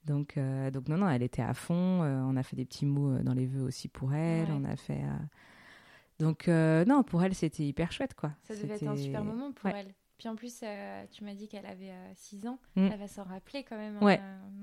[0.05, 2.03] Donc, euh, donc, non, non, elle était à fond.
[2.03, 4.47] Euh, on a fait des petits mots dans les vœux aussi pour elle.
[4.51, 5.01] On a fait.
[6.19, 8.31] Donc, non, pour elle, c'était hyper chouette, quoi.
[8.43, 9.93] Ça devait être un super moment pour elle.
[10.21, 12.59] Puis en plus, euh, tu m'as dit qu'elle avait 6 euh, ans.
[12.75, 12.89] Mm.
[12.93, 13.97] Elle va s'en rappeler quand même.
[13.97, 14.21] Hein, ouais.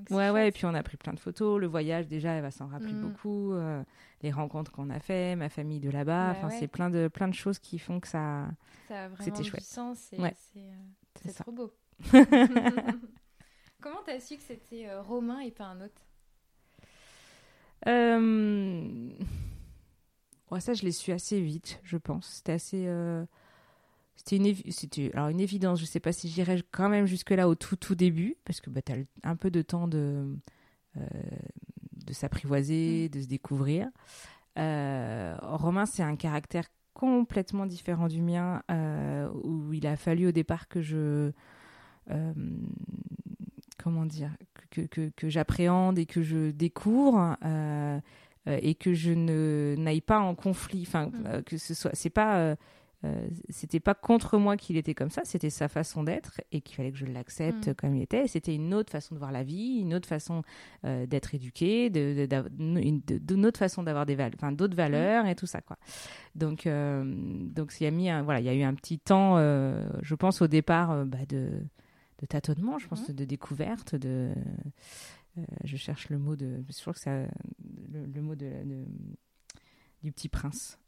[0.08, 0.46] ouais, ouais.
[0.46, 1.60] Et puis on a pris plein de photos.
[1.60, 3.00] Le voyage, déjà, elle va s'en rappeler mm.
[3.00, 3.54] beaucoup.
[3.54, 3.82] Euh,
[4.22, 6.34] les rencontres qu'on a fait, ma famille de là-bas.
[6.34, 8.46] Bah enfin, c'est plein de, plein de choses qui font que ça.
[8.86, 9.64] Ça a vraiment du chouette.
[9.64, 10.12] sens.
[11.16, 11.72] C'est trop beau.
[13.80, 16.02] Comment t'as su que c'était Romain et pas un autre?
[20.50, 22.26] Ouais, Ça, je l'ai su assez vite, je pense.
[22.26, 22.88] C'était assez
[24.18, 25.80] c'était une, alors une évidence.
[25.80, 28.82] Je sais pas si j'irai quand même jusque-là au tout, tout début, parce que bah,
[28.82, 30.36] tu as un peu de temps de,
[30.96, 31.00] euh,
[32.04, 33.08] de s'apprivoiser, mm.
[33.16, 33.88] de se découvrir.
[34.58, 36.64] Euh, Romain, c'est un caractère
[36.94, 41.32] complètement différent du mien, euh, où il a fallu au départ que je.
[43.88, 44.30] Comment dire
[44.70, 47.36] Que, que, que j'appréhende et que je découvre.
[48.46, 51.42] et que je ne n'aille pas en conflit enfin mm.
[51.42, 52.56] que ce soit c'est pas
[53.04, 56.74] euh, c'était pas contre moi qu'il était comme ça, c'était sa façon d'être et qu'il
[56.74, 57.74] fallait que je l'accepte mm.
[57.74, 58.26] comme il était.
[58.26, 60.42] C'était une autre façon de voir la vie, une autre façon
[60.84, 64.76] euh, d'être éduqué, de, de, une, autre façon d'avoir des enfin d'autres mm.
[64.76, 65.76] valeurs et tout ça quoi.
[66.34, 68.98] Donc euh, donc il y a mis un, voilà, il y a eu un petit
[68.98, 71.50] temps, je pense au départ bah, de,
[72.18, 73.12] de tâtonnement, je pense mm.
[73.12, 74.34] de découverte, de
[75.62, 77.28] je cherche le mot de, je crois que c'est
[77.92, 78.50] le, mot de,
[80.02, 80.78] du petit prince.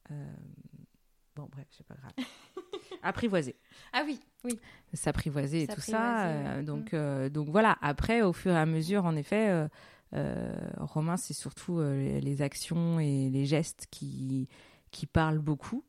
[1.37, 2.13] Bon, bref, c'est pas grave.
[3.03, 3.57] Apprivoiser.
[3.93, 4.59] Ah oui, oui.
[4.93, 6.27] S'apprivoiser et tout ça.
[6.27, 9.69] Euh, donc, euh, donc voilà, après, au fur et à mesure, en effet,
[10.15, 14.49] euh, Romain, c'est surtout les actions et les gestes qui,
[14.91, 15.85] qui parlent beaucoup.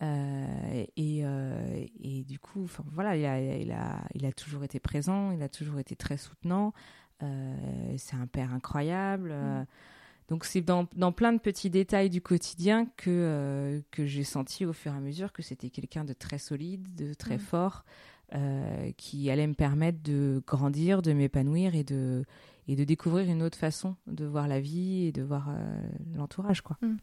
[0.00, 5.42] Et, et, du coup, voilà, il a, il, a, il a toujours été présent, il
[5.42, 6.72] a toujours été très soutenant.
[7.20, 9.32] c'est un père incroyable.
[9.32, 9.66] Mm.
[10.28, 14.66] Donc c'est dans, dans, plein de petits détails du quotidien que, euh, que j'ai senti
[14.66, 17.40] au fur et à mesure que c'était quelqu'un de très solide, de très mm.
[17.40, 17.84] fort,
[18.34, 22.24] euh, qui allait me permettre de grandir, de m'épanouir et de,
[22.66, 25.80] et de découvrir une autre façon de voir la vie et de voir euh,
[26.16, 26.60] l'entourage.
[26.60, 26.76] quoi.
[26.82, 26.96] Mm.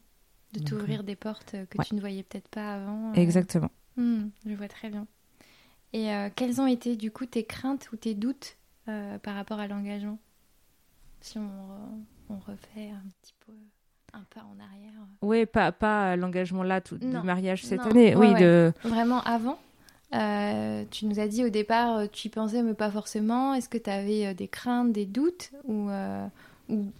[0.54, 3.12] De t'ouvrir des portes que tu ne voyais peut-être pas avant.
[3.14, 3.70] Exactement.
[3.96, 5.06] Mm, je vois très bien.
[5.92, 10.18] Et quelles ont été du coup tes craintes ou tes doutes par rapport à l'engagement?
[11.20, 11.48] Si on
[12.30, 13.52] on refait un petit peu
[14.12, 14.92] un pas en arrière.
[15.22, 18.14] Oui, pas, pas l'engagement là tout, du mariage cette année.
[18.14, 18.72] oui, De...
[18.84, 19.58] Vraiment avant
[20.92, 23.52] tu nous as dit au départ, tu y pensais, mais pas forcément.
[23.54, 25.90] Est-ce que tu avais des craintes, des doutes ou,
[26.68, 26.92] ou,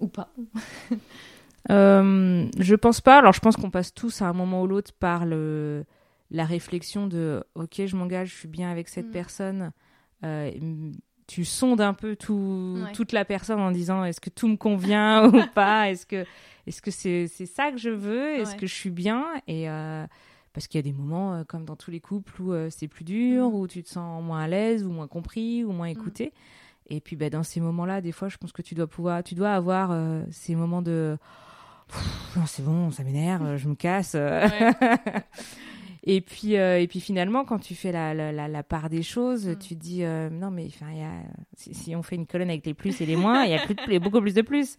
[0.00, 0.32] ou pas?
[1.70, 3.18] euh, Je pense pas.
[3.18, 5.84] Alors, je pense qu'on passe tous à un moment ou l'autre par le,
[6.32, 9.12] la réflexion de OK, je m'engage, je suis bien avec cette mm.
[9.12, 9.72] personne.
[10.24, 10.50] Euh,
[11.26, 15.26] tu sondes un peu tout, toute la personne en disant est-ce que tout me convient
[15.32, 15.90] ou pas?
[15.90, 16.24] Est-ce que
[16.66, 18.30] est-ce que c'est c'est ça que je veux?
[18.36, 19.26] Est-ce que je suis bien?
[19.46, 20.06] Et euh,
[20.54, 23.04] parce qu'il y a des moments, euh, comme dans tous les couples, où c'est plus
[23.04, 23.54] dur, mm.
[23.54, 25.92] où tu te sens moins à l'aise, ou moins compris, ou moins mm.
[25.92, 26.32] écouté.
[26.88, 29.34] Et puis bah, dans ces moments-là, des fois, je pense que tu dois pouvoir, tu
[29.34, 29.96] dois avoir
[30.30, 31.18] ces moments de
[32.36, 34.16] non, c'est bon, ça m'énerve, je me casse.
[36.04, 39.46] et puis, euh, et puis finalement, quand tu fais la, la, la, part des choses,
[39.46, 39.58] mm.
[39.58, 41.22] tu te dis euh, non, mais enfin, a,
[41.56, 43.74] si, on fait une colonne avec les plus et les moins, il y a plus
[43.74, 44.76] de, beaucoup plus de plus.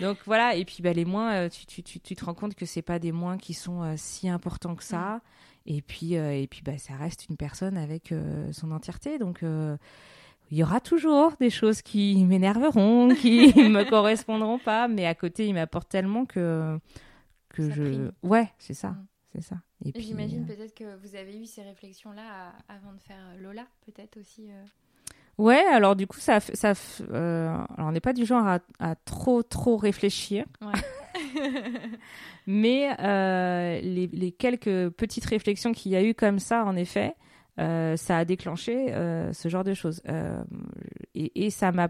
[0.00, 0.54] Donc voilà.
[0.54, 2.82] Et puis bah, les moins, euh, tu, tu, tu, tu, te rends compte que c'est
[2.82, 5.16] pas des moins qui sont si importants que ça.
[5.16, 5.20] Mm.
[5.66, 8.14] Et puis, et puis bah, ça reste une personne avec
[8.52, 9.18] son entièreté.
[9.18, 9.44] Donc
[10.50, 15.46] il y aura toujours des choses qui m'énerveront, qui me correspondront pas, mais à côté,
[15.46, 16.78] il m'apporte tellement que
[17.50, 19.06] que je ouais, c'est ça, mm.
[19.34, 19.56] c'est ça.
[19.84, 23.22] Et puis j'imagine euh, peut-être que vous avez eu ces réflexions là avant de faire
[23.40, 24.50] Lola, peut-être aussi.
[24.50, 24.64] Euh.
[25.38, 26.72] Ouais, alors du coup ça ça
[27.12, 30.44] euh, alors on n'est pas du genre à, à, trop trop réfléchir.
[32.46, 32.94] mais
[33.82, 37.29] les, les, quelques petites réflexions qu'il y a eu comme ça en effet, euh,
[37.96, 40.00] ça a déclenché euh, ce genre de choses.
[40.08, 40.42] Euh,
[41.14, 41.88] et, ça m'a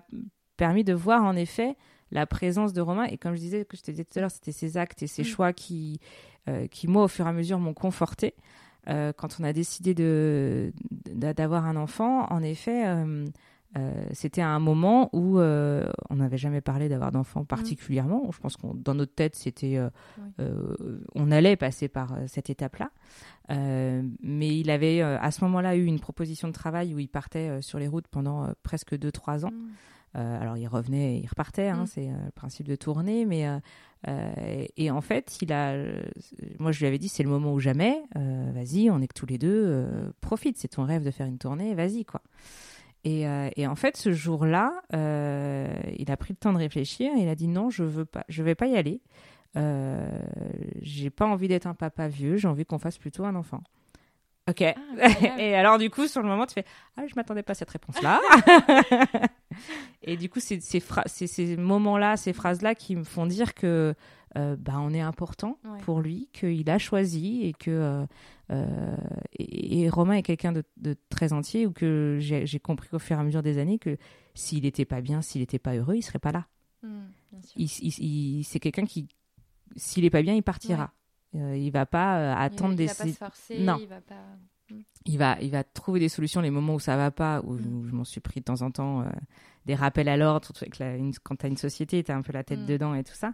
[0.57, 1.77] permis de voir en effet
[2.11, 3.05] la présence de Romain.
[3.05, 5.07] Et comme je disais, que je te disais tout à l'heure, c'était ses actes et
[5.07, 5.27] ses mm.
[5.27, 6.01] choix qui,
[6.71, 8.35] qui, moi, au fur et à mesure, m'ont conforté.
[8.87, 13.25] quand on a décidé d'avoir un enfant, en effet, euh,
[14.13, 18.31] c'était un moment où euh, on n'avait jamais parlé d'avoir d'enfants particulièrement.
[18.33, 20.75] Je pense qu'on dans notre tête, c'était, euh,
[21.15, 22.91] on allait passer par cette étape-là.
[23.49, 27.79] mais il avait à ce moment-là eu une proposition de travail où il partait sur
[27.79, 29.53] les routes pendant presque 2-3 ans.
[30.15, 30.19] Mm.
[30.19, 31.87] alors il revenait, il repartait, hein, mm.
[31.87, 33.25] c'est le principe de tournée.
[33.25, 33.47] Mais
[34.77, 35.77] et en fait, il a,
[36.59, 38.03] moi je lui avais dit, c'est le moment ou jamais.
[38.17, 39.87] vas-y, on est que tous les deux.
[40.21, 41.77] profite, c'est ton rêve de faire une tournée.
[41.77, 42.21] Vas-y quoi.
[43.07, 47.13] Euh, et, en fait, ce jour-là, euh, il a pris le temps de réfléchir.
[47.17, 49.01] Et il a dit non, je veux pas, je vais pas y aller.
[49.57, 50.07] Euh,
[50.81, 52.37] j'ai pas envie d'être un papa vieux.
[52.37, 53.63] J'ai envie qu'on fasse plutôt un enfant.
[54.49, 54.63] Ok.
[54.63, 54.77] Ah,
[55.39, 56.65] et alors du coup, sur le moment, tu fais
[56.97, 58.21] ah, je m'attendais pas à cette réponse-là.
[60.03, 60.81] et du coup, c'est ces,
[61.27, 63.95] ces moments-là, ces phrases-là qui me font dire que
[64.37, 68.07] euh, bah, on est important pour lui, qu'il a choisi et que euh,
[68.53, 68.97] euh,
[69.37, 73.25] et, Romain est quelqu'un de, très entier ou que j'ai compris au fur et à
[73.25, 73.97] mesure des années que
[74.35, 76.47] s'il n'était pas bien, s'il n'était pas heureux, il serait pas là.
[76.83, 77.59] Mmh,
[78.45, 79.09] c'est quelqu'un qui,
[79.75, 80.93] s'il est pas bien, il partira.
[81.35, 82.87] il va pas attendre des.
[82.87, 83.79] Va pas se forcer, non.
[83.81, 84.14] Il va pas.
[84.71, 84.75] Mmh.
[85.07, 87.88] Il va, il va trouver des solutions les moments où ça va pas, où, mmh.
[87.88, 89.05] je m'en suis pris de temps en temps
[89.66, 90.49] des rappels à l'ordre,
[91.23, 93.33] quand tu as une société, tu as un peu la tête dedans et tout ça.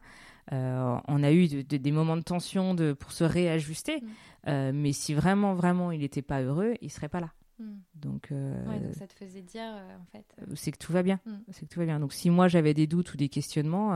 [0.52, 4.08] Euh, on a eu des moments de tension de, pour se réajuster, mm.
[4.48, 7.32] euh, mais si vraiment, vraiment, il n'était pas heureux, il serait pas là.
[7.58, 7.74] Mm.
[7.94, 10.24] Donc, euh, donc, ça te faisait dire, en fait.
[10.54, 11.20] C'est que tout va bien.
[11.26, 11.36] Mm.
[11.50, 11.98] C'est que tout va bien.
[11.98, 13.94] Donc, si moi j'avais des doutes ou des questionnements,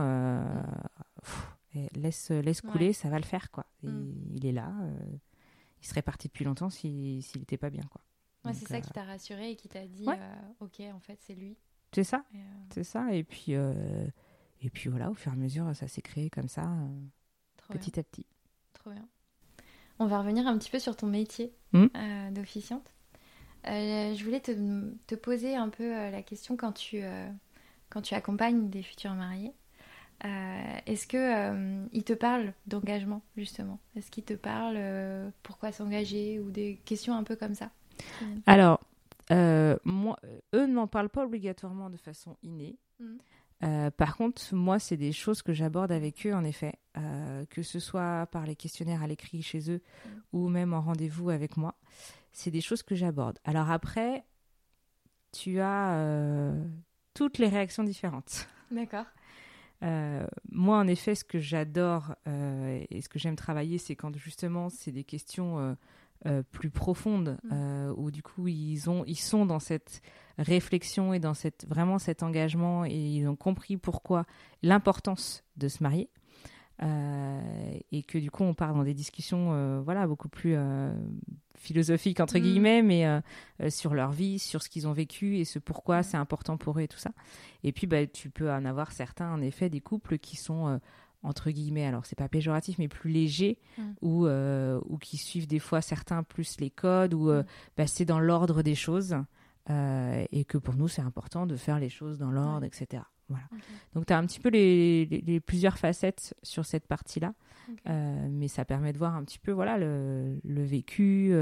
[1.75, 3.65] eh, laisse, laisse couler, ça va le faire, quoi.
[3.83, 4.73] il est là.
[5.81, 8.53] il serait parti depuis longtemps s'il n'était pas bien, quoi.
[8.53, 10.07] c'est ça qui t'a rassuré et qui t'a dit,
[10.59, 11.55] ok, en fait, c'est lui.
[11.91, 12.23] C'est ça.
[12.71, 13.13] C'est ça.
[13.13, 13.55] Et puis.
[14.61, 17.99] Et puis voilà, au fur et à mesure, ça s'est créé comme ça, euh, petit
[17.99, 18.25] à petit.
[18.73, 19.07] Trop bien.
[19.99, 22.93] On va revenir un petit peu sur ton métier euh, d'officiante.
[23.67, 27.01] Euh, je voulais te, poser un peu la question quand tu,
[27.89, 29.53] quand tu accompagnes des futurs mariés.
[30.23, 33.79] Est-ce que il te parle d'engagement justement?
[33.95, 34.79] Est-ce qu'il te parle
[35.43, 37.69] pourquoi s'engager ou des questions un peu comme ça?
[38.47, 38.79] Alors,
[39.83, 40.17] moi,
[40.53, 42.77] eux ne m'en parlent pas obligatoirement de façon innée.
[42.99, 43.17] Hmm.
[43.63, 47.61] Euh, par contre, moi, c'est des choses que j'aborde avec eux, en effet, euh, que
[47.61, 50.09] ce soit par les questionnaires à l'écrit chez eux mm.
[50.33, 51.75] ou même en rendez-vous avec moi.
[52.31, 53.37] C'est des choses que j'aborde.
[53.43, 54.23] Alors après,
[55.31, 56.65] tu as euh,
[57.13, 58.47] toutes les réactions différentes.
[58.71, 59.05] D'accord.
[60.49, 64.91] moi, en effet, ce que j'adore et ce que j'aime travailler, c'est quand justement c'est
[64.91, 65.73] des questions euh,
[66.51, 67.49] plus profonde, mm.
[67.51, 70.01] euh, où du coup ils, ont, ils sont dans cette
[70.37, 74.25] réflexion et dans cette, vraiment cet engagement et ils ont compris pourquoi
[74.61, 76.09] l'importance de se marier.
[76.83, 80.55] Euh, et que du coup on part dans des discussions voilà beaucoup plus
[81.55, 82.41] philosophiques entre mm.
[82.41, 83.21] guillemets mais
[83.69, 86.03] sur leur vie sur ce qu'ils ont vécu et ce pourquoi mm.
[86.03, 87.11] c'est important pour eux et tout ça
[87.63, 90.79] et puis bah, tu peux en avoir certains en effet des couples qui sont
[91.23, 93.83] entre guillemets, alors c'est pas péjoratif, mais plus légers, mm.
[94.01, 97.45] ou, ou qui suivent des fois certains plus les codes, ou mm.
[97.77, 99.15] bah, c'est dans l'ordre des choses,
[99.69, 103.03] et que pour nous c'est important de faire les choses dans l'ordre, etc.
[103.29, 103.45] Voilà.
[103.93, 107.33] Donc tu as un petit peu les, les, plusieurs facettes sur cette partie-là,
[107.85, 111.33] mais ça permet de voir un petit peu voilà le, le vécu,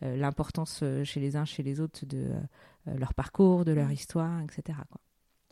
[0.00, 2.30] l'importance chez les uns, chez les autres de
[2.86, 4.78] leur parcours, de leur histoire, etc.
[4.90, 5.00] Quoi.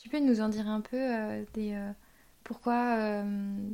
[0.03, 1.93] Tu peux nous en dire un peu euh, des, euh,
[2.45, 3.71] pourquoi, euh,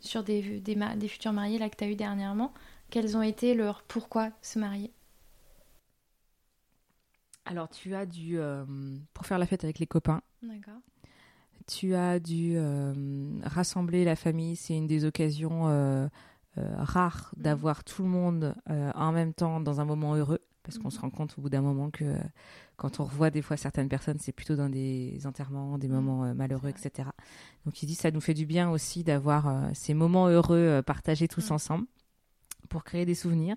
[0.00, 2.52] sur des, des, des, futurs mariés là, que tu as eu dernièrement,
[2.90, 4.92] quels ont été leurs pourquoi se marier?
[7.44, 8.38] Alors, tu as dû,
[9.14, 10.22] pour faire la fête avec les copains.
[10.42, 10.80] D'accord.
[11.66, 12.56] Tu as dû
[13.42, 14.54] rassembler la famille.
[14.54, 16.10] C'est une des occasions
[16.56, 17.42] rares mmh.
[17.42, 21.10] d'avoir tout le monde en même temps dans un moment heureux parce qu'on se rend
[21.10, 22.16] compte au bout d'un moment que euh,
[22.76, 26.34] quand on revoit des fois certaines personnes, c'est plutôt dans des enterrements, des moments euh,
[26.34, 27.08] malheureux, etc.
[27.64, 31.28] Donc il dit ça nous fait du bien aussi d'avoir euh, ces moments heureux partagés
[31.28, 31.86] tous ensemble
[32.68, 33.56] pour créer des souvenirs.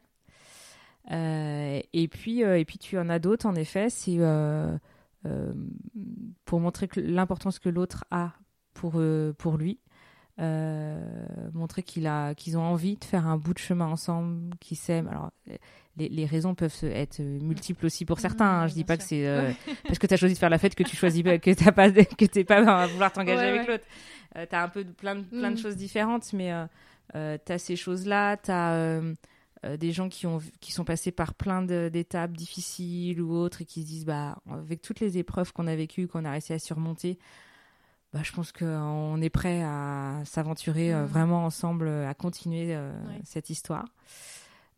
[1.12, 4.18] et puis et puis tu en as d'autres en effet, c'est
[6.46, 8.34] pour montrer l'importance que l'autre a
[8.74, 9.02] pour
[9.38, 9.80] pour lui.
[10.40, 15.08] montrer qu'il a qu'ils ont envie de faire un bout de chemin ensemble, qu'ils s'aiment.
[15.08, 15.32] Alors
[15.98, 18.62] les, raisons peuvent être multiples aussi pour certains.
[18.62, 18.68] Hein.
[18.68, 19.52] Je dis pas que c'est euh,
[19.88, 21.92] parce que tu as choisi de faire la fête que tu choisis que t'as pas
[21.92, 23.86] que t'es pas à vouloir t'engager avec l'autre.
[24.36, 25.60] Euh, tu as un peu de, plein de, plein de mm.
[25.60, 26.52] choses différentes, mais
[27.16, 29.02] euh, tu as ces choses-là, tu as
[29.80, 33.82] des gens qui ont qui sont passés par plein d'étapes difficiles ou autres et qui
[33.82, 37.18] se disent bah avec toutes les épreuves qu'on a vécues, qu'on a réussi à surmonter,
[38.14, 41.06] bah, je pense qu'on est prêt à s'aventurer mm.
[41.06, 42.78] vraiment ensemble, à continuer
[43.24, 43.86] cette histoire.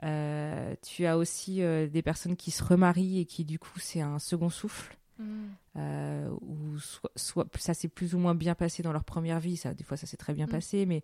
[0.03, 4.01] Euh, tu as aussi euh, des personnes qui se remarient et qui, du coup, c'est
[4.01, 4.97] un second souffle.
[5.17, 5.47] Mm.
[5.77, 6.77] Euh, ou
[7.15, 9.97] soit, ça s'est plus ou moins bien passé dans leur première vie, ça, des fois
[9.97, 10.51] ça s'est très bien mm.
[10.51, 11.01] passé, mais,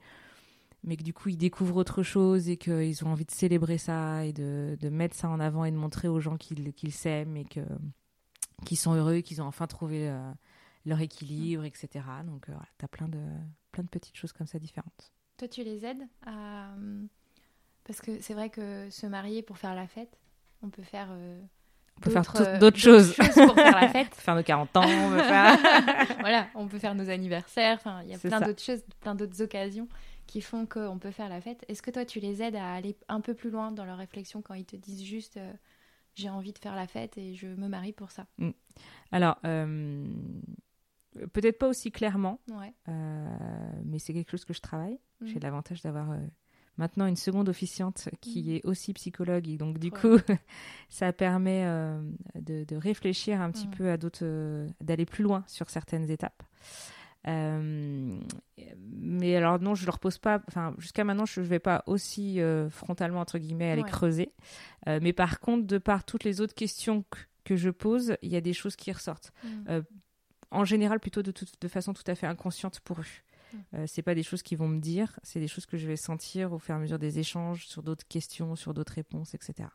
[0.84, 4.23] mais que du coup ils découvrent autre chose et qu'ils ont envie de célébrer ça
[4.23, 7.45] et de, de, mettre ça en avant et de montrer aux gens qu'ils s'aiment et
[7.45, 10.15] qu'ils sont heureux, qu'ils ont enfin trouvé
[10.86, 12.06] leur équilibre, etc.
[12.23, 13.21] Donc voilà, tu as plein de,
[13.71, 15.12] plein de petites choses comme ça différentes.
[15.38, 16.75] Toi, tu les aides à
[17.86, 20.17] parce que c'est vrai que se marier pour faire la fête,
[20.62, 21.10] on peut faire.
[21.12, 21.41] Euh,
[21.98, 23.13] on peut faire euh, d'autres choses.
[23.15, 24.13] pour faire la fête.
[24.15, 25.58] faire nos 40 ans, on peut faire...
[26.22, 27.76] voilà, on peut faire nos anniversaires.
[27.76, 29.88] Enfin, il y a plein d'autres choses, plein d'autres occasions
[30.26, 31.63] qui font qu'on peut faire la fête.
[31.67, 34.41] Est-ce que toi, tu les aides à aller un peu plus loin dans leur réflexion
[34.41, 35.54] quand ils te disent juste euh,
[36.15, 38.52] j'ai envie de faire la fête et je me marie pour ça mm.
[39.12, 39.39] Alors,
[41.32, 42.74] peut-être pas aussi clairement, ouais.
[43.84, 45.00] mais c'est quelque chose que je travaille.
[45.22, 45.28] Mm.
[45.28, 46.17] J'ai l'avantage d'avoir
[46.77, 48.49] maintenant une seconde officiante qui mm.
[48.51, 49.47] est aussi psychologue.
[49.47, 50.17] Et donc, du coup,
[50.89, 52.01] ça permet euh,
[52.36, 53.71] de, réfléchir un petit mm.
[53.71, 56.43] peu à d'autres, euh, d'aller plus loin sur certaines étapes.
[57.25, 58.19] Euh,
[58.77, 60.41] mais alors non, je leur pose pas.
[60.47, 64.33] Enfin, jusqu'à maintenant, je ne vais pas aussi frontalement entre guillemets aller creuser.
[64.88, 67.05] mais par contre, de par toutes les autres questions
[67.45, 69.31] que, je pose, il y a des choses qui ressortent.
[69.45, 69.79] Mm.
[70.51, 73.05] en général, plutôt de, de, façon tout à fait inconsciente pour eux.
[73.73, 75.95] Euh, c'est pas des choses qu'ils vont me dire, c'est des choses que je vais
[75.95, 79.69] sentir au fur et à mesure des échanges sur d'autres questions, sur d'autres réponses, etc.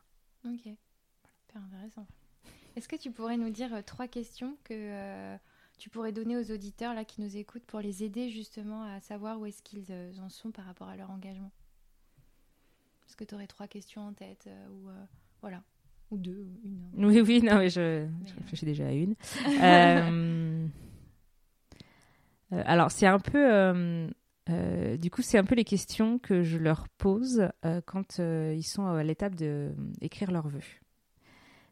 [0.45, 2.07] Ok, super intéressant.
[2.75, 5.37] Est-ce que tu pourrais nous dire euh, trois questions que euh,
[5.77, 9.39] tu pourrais donner aux auditeurs là qui nous écoutent pour les aider justement à savoir
[9.39, 11.51] où est-ce qu'ils en sont par rapport à leur engagement?
[13.07, 14.89] Est-ce que tu aurais trois questions en tête ou
[15.41, 15.63] voilà
[16.11, 17.07] ou deux ou une hein.
[17.07, 19.15] Oui, oui, non, mais je, je réfléchis déjà à une.
[22.53, 22.61] euh...
[22.65, 23.51] Alors, c'est un peu.
[23.51, 24.07] Euh,
[24.49, 27.49] euh, du coup, c'est un peu les questions que je leur pose
[27.85, 30.63] quand ils sont à l'étape d'écrire leurs vœux.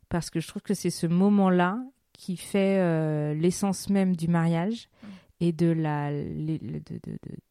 [0.10, 5.08] Parce que je trouve que c'est ce moment-là qui fait l'essence même du mariage mmh
[5.40, 7.00] et de la de, de,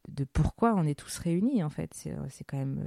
[0.09, 1.93] de, pourquoi on est tous réunis en fait.
[1.93, 2.83] C'est quand même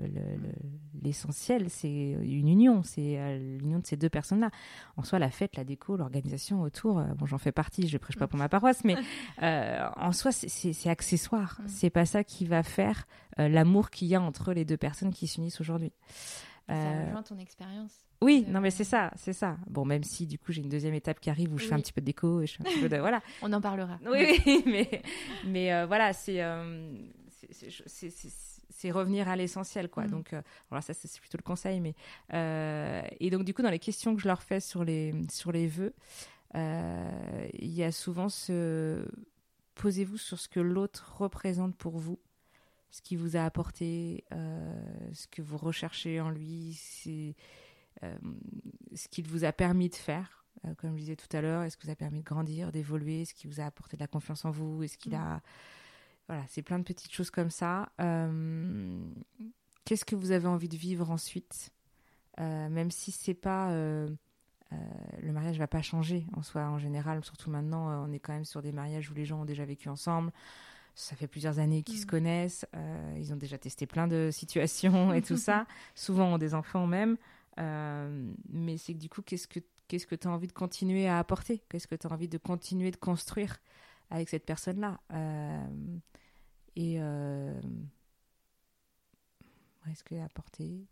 [1.03, 4.51] l'essentiel c'est une union c'est euh, l'union de ces deux personnes là
[4.97, 8.17] en soi la fête la déco l'organisation autour euh, bon j'en fais partie je prêche
[8.17, 8.97] pas pour ma paroisse mais
[9.43, 11.59] euh, en soi c'est accessoire.
[11.63, 11.69] Mm.
[11.69, 13.07] c'est pas ça qui va faire
[13.39, 15.93] l'amour qu'il y a entre les deux personnes qui s'unissent aujourd'hui.
[16.69, 19.56] Ça rejoint ton expérience oui, non mais c'est ça, c'est ça.
[19.66, 21.80] Bon, même si du coup j'ai une deuxième étape qui arrive où je fais un
[21.80, 23.22] petit peu de déco et je fais un petit peu de voilà.
[23.40, 23.98] On en parlera.
[24.06, 25.02] Oui, mais
[25.46, 26.44] mais euh, voilà, c'est
[28.68, 30.04] c'est revenir à l'essentiel quoi.
[30.04, 30.10] Mm.
[30.10, 31.94] Donc euh, voilà, ça c'est plutôt le conseil, mais
[32.35, 35.50] euh, et donc du coup dans les questions que je leur fais sur les sur
[35.50, 35.94] les vœux,
[36.54, 39.02] il y a souvent ce
[39.77, 42.18] posez-vous sur ce que l'autre représente pour vous
[42.90, 44.25] ce qui vous a apporté,
[45.12, 47.69] ce que vous recherchez en lui, c'est euh,
[48.94, 50.44] ce qu'il vous a permis de faire.
[50.67, 53.23] Euh, comme je disais tout à l'heure, est-ce que vous a permis de grandir, d'évoluer
[53.23, 55.21] Est-ce qu'il vous a apporté de la confiance en vous Est-ce qu'il mm.
[55.21, 55.42] a
[56.29, 57.88] voilà, c'est plein de petites choses comme ça.
[59.85, 61.71] Qu'est-ce que vous avez envie de vivre ensuite?
[62.38, 68.07] Même si c'est pas le mariage va pas changer en soi en général, surtout maintenant,
[68.07, 70.31] on est quand même sur des mariages où les gens ont déjà vécu ensemble
[70.94, 72.11] ça fait plusieurs années qu'ils se mm.
[72.11, 76.55] connaissent, euh, ils ont déjà testé plein de situations et tout ça, souvent ont des
[76.55, 77.17] enfants même, euh,
[78.48, 81.19] mais c'est que du coup, qu'est-ce que qu'est-ce que tu as envie de continuer à
[81.19, 81.63] apporter?
[81.69, 83.58] Qu'est-ce que tu as envie de continuer de construire
[84.11, 85.00] avec cette personne-là?
[85.13, 85.67] Euh,
[86.77, 86.94] Et
[89.90, 90.87] est-ce que apporter,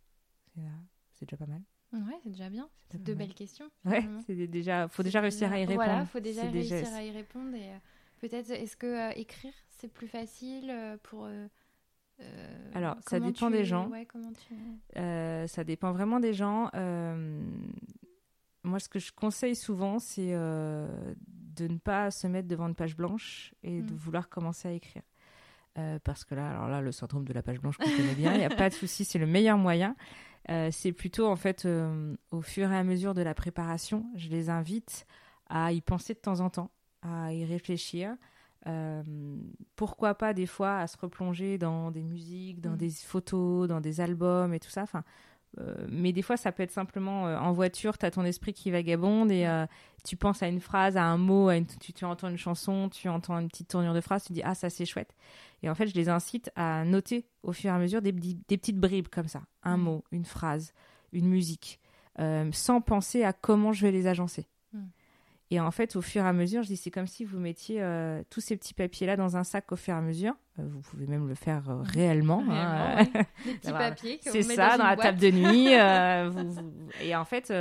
[1.14, 1.62] c'est déjà pas mal
[1.93, 2.69] Ouais, c'est déjà bien.
[2.91, 3.71] C'est deux belles questions.
[3.85, 5.85] Ouais, c'est déjà, faut déjà réussir à y répondre.
[5.89, 7.71] Voilà, faut déjà réussir à y répondre et
[8.21, 11.29] peut-être, est-ce que écrire c'est plus facile euh, pour.
[12.21, 13.91] Euh, euh, Alors, ça dépend des gens.
[14.95, 16.71] ça dépend vraiment des gens.
[18.64, 22.97] moi, ce que je conseille souvent, c'est de ne pas se mettre devant une page
[22.97, 23.97] blanche et de mm.
[23.97, 25.03] vouloir commencer à écrire.
[26.05, 28.39] parce que là, alors là, le syndrome de la page blanche, je connais bien, il
[28.39, 29.97] n'y a pas de souci, c'est le meilleur moyen.
[30.71, 31.66] c'est plutôt, en fait,
[32.31, 35.07] au fur et à mesure de la préparation, je les invite
[35.49, 36.71] à y penser de temps en temps,
[37.03, 38.14] à y réfléchir, euh,
[39.77, 42.77] pourquoi pas des fois à se replonger dans des musiques, dans mm.
[42.77, 44.83] des photos, dans des albums et tout ça.
[44.83, 45.05] Enfin,
[45.59, 48.53] euh, mais des fois, ça peut être simplement euh, en voiture, tu as ton esprit
[48.53, 49.49] qui vagabonde et
[50.05, 52.89] tu penses à une phrase, à un mot, à une, tu, tu, entends une chanson,
[52.89, 55.14] tu entends une petite tournure de phrase, tu dis Ah, ça c'est chouette.
[55.62, 58.57] Et en fait, je les incite à noter au fur et à mesure des, des
[58.59, 59.83] petites bribes comme ça un mm.
[59.83, 60.73] mot, une phrase,
[61.12, 61.81] une musique,
[62.53, 64.47] sans penser à comment je vais les agencer.
[65.51, 67.81] Et en fait, au fur et à mesure, je dis, c'est comme si vous mettiez
[67.81, 70.35] euh, tous ces petits papiers-là dans un sac au fur et à mesure.
[70.59, 72.45] Euh, vous pouvez même le faire euh, réellement.
[72.51, 73.05] Hein,
[73.45, 74.21] Des petits papiers.
[74.23, 75.69] C'est ça, dans, la table de nuit.
[77.03, 77.53] Et en fait,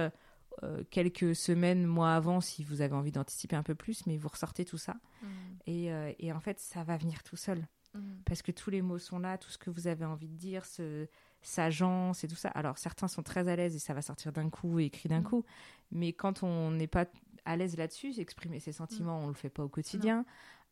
[0.90, 4.66] quelques semaines, mois avant, si vous avez envie d'anticiper un peu plus, mais vous ressortez
[4.66, 4.96] tout ça.
[5.22, 5.28] Mm.
[5.68, 7.66] Et, et, en fait, ça va venir tout seul.
[7.94, 8.00] Mm.
[8.26, 10.66] Parce que tous les mots sont là, tout ce que vous avez envie de dire,
[10.66, 11.08] ce,
[11.42, 12.50] s'agence et tout ça.
[12.50, 15.22] Alors certains sont très à l'aise et ça va sortir d'un coup et écrit d'un
[15.22, 15.46] coup,
[15.92, 17.06] mais quand on n'est pas
[17.48, 19.24] à l'aise là-dessus, exprimer ses sentiments, mm.
[19.24, 20.26] on le fait pas au quotidien.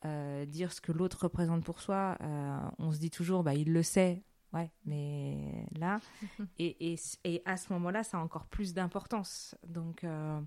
[0.04, 3.72] Euh, dire ce que l'autre représente pour soi, euh, on se dit toujours, bah il
[3.72, 4.22] le sait,
[4.54, 6.00] ouais, mais là,
[6.60, 9.56] et, et, et, à ce moment-là, ça a encore plus d'importance.
[9.66, 10.40] Donc, euh,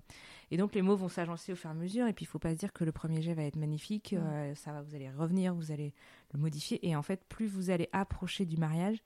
[0.51, 2.39] et donc les mots vont s'agencer au fur et à mesure, et puis il faut
[2.39, 4.55] pas se dire que le premier jet va être magnifique, mm.
[4.55, 5.93] ça va, vous allez revenir, vous allez
[6.31, 9.03] le modifier, et en fait, plus vous allez approcher du mariage,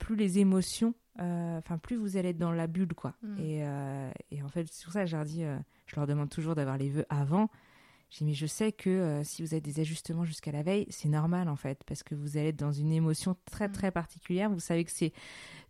[0.00, 3.14] plus les émotions, euh, enfin plus vous allez être dans la bulle quoi.
[3.22, 3.38] Mm.
[3.38, 6.08] Et, euh, et, en fait c'est pour ça que je leur dis, euh, je leur
[6.08, 7.48] demande toujours d'avoir les vœux avant.
[8.08, 11.48] J'ai mais je sais que si vous avez des ajustements jusqu'à la veille, c'est normal
[11.48, 13.72] en fait, parce que vous allez être dans une émotion très mm.
[13.72, 14.50] très particulière.
[14.50, 15.12] Vous savez que c'est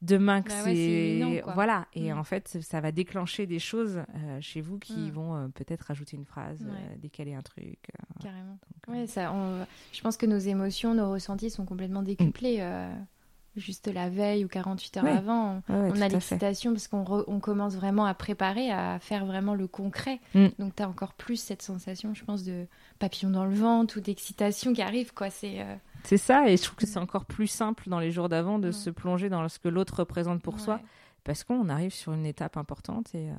[0.01, 2.19] demain que bah c'est voilà, et mm.
[2.19, 4.03] en fait ça va déclencher des choses
[4.41, 6.67] chez vous qui vont peut-être rajouter une phrase,
[6.97, 7.79] décaler un truc.
[8.23, 8.59] Carrément.
[8.89, 9.35] ouais, ça,
[9.93, 12.63] je pense que nos émotions, nos ressentis sont complètement décuplés
[13.57, 18.15] juste la veille ou 48 heures avant, on, a l'excitation parce qu'on commence vraiment à
[18.15, 20.21] préparer, à faire vraiment le concret.
[20.35, 20.49] Mm.
[20.59, 22.67] Donc tu as encore plus cette sensation, je pense, de
[22.99, 25.13] papillon dans le ventre ou d'excitation qui arrive.
[25.13, 25.31] quoi.
[25.31, 25.75] C'est euh,
[26.05, 28.71] c'est ça, et je trouve que c'est encore plus simple dans les jours d'avant de
[28.71, 30.81] se plonger dans ce que l'autre représente pour soi.
[31.23, 33.35] Parce qu'on arrive sur une étape importante et, euh,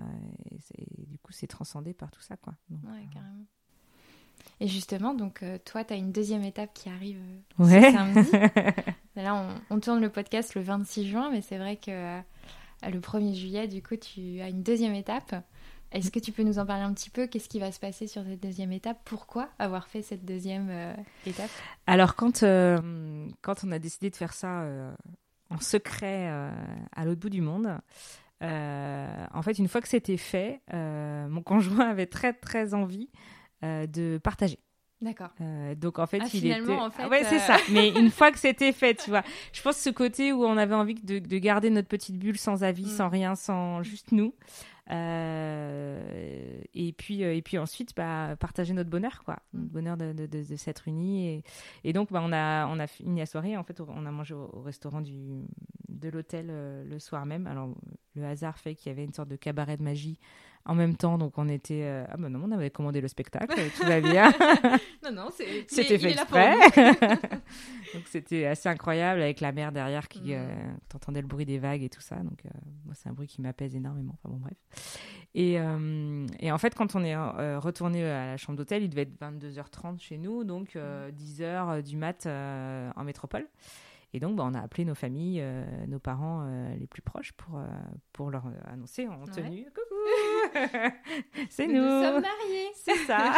[1.07, 2.38] du coup c'est transcendé par tout ça.
[2.38, 2.53] Quoi.
[2.70, 3.45] ouais, carrément.
[4.62, 7.18] Et justement, donc euh, toi, tu as une deuxième étape qui arrive
[7.60, 8.32] euh, ce samedi.
[9.16, 12.20] Là, on, tourne le podcast le 26 juin, mais c'est vrai que euh,
[12.84, 15.34] le 1er juillet, du coup, tu as une deuxième étape.
[15.92, 17.26] Est-ce que tu peux nous en parler un petit peu?
[17.26, 19.00] Qu'est-ce qui va se passer sur cette deuxième étape?
[19.04, 20.70] Pourquoi avoir fait cette deuxième
[21.26, 21.50] étape?
[21.88, 22.46] Alors, quand,
[23.42, 24.64] quand on a décidé de faire ça
[25.50, 26.30] en secret
[26.96, 27.78] à l'autre bout du monde,
[28.42, 33.10] en fait, une fois que c'était fait, mon conjoint avait très, très envie
[33.62, 34.59] de partager.
[35.01, 35.32] D'accord.
[35.41, 36.72] Euh, donc en fait, ah, il était.
[36.72, 37.57] En fait, ouais, c'est euh, ça.
[37.72, 40.76] Mais une fois que c'était fait, tu vois, je pense ce côté où on avait
[40.76, 42.89] envie de, de garder notre petite bulle sans avis, mm.
[42.89, 44.36] sans rien, sans juste nous.
[44.91, 49.59] Euh, et puis et puis ensuite, bah, partager notre bonheur, quoi, mm.
[49.59, 51.28] notre bonheur de, de, de, s'être unis.
[51.28, 51.43] Et,
[51.84, 53.57] et donc, bah, on a on a fini la soirée.
[53.57, 55.47] En fait, on a mangé au, restaurant du
[55.89, 57.47] de l'hôtel le soir même.
[57.47, 57.70] Alors
[58.16, 60.20] le hasard fait qu'il y avait une sorte de cabaret de magie
[60.66, 61.18] en même temps.
[61.18, 61.84] Donc on était.
[61.84, 64.32] Euh, ah ben non, on avait commandé le spectacle, tout va bien.
[65.03, 66.55] non, non, c'était fait exprès.
[67.93, 70.22] donc c'était assez incroyable avec la mer derrière qui.
[70.22, 70.32] Mm.
[70.32, 72.18] Euh, t'entendais le bruit des vagues et tout ça.
[72.18, 72.49] Donc euh,
[72.86, 74.18] moi, c'est un bruit qui m'apaise énormément.
[74.24, 74.99] Enfin bon, bref.
[75.34, 79.18] Et, et en fait, quand on est retourné à la chambre d'hôtel, il devait être
[79.18, 81.82] 22h30 chez nous, donc 10h mm.
[81.82, 83.47] du mat en métropole.
[84.14, 85.41] Et donc, bah, on a appelé nos familles,
[85.88, 86.45] nos parents
[86.78, 87.62] les plus proches pour,
[88.12, 90.01] pour leur annoncer en tenue Coucou,
[91.49, 91.74] c'est nous.
[91.74, 92.70] Nous sommes mariés.
[92.76, 93.34] C'est ça.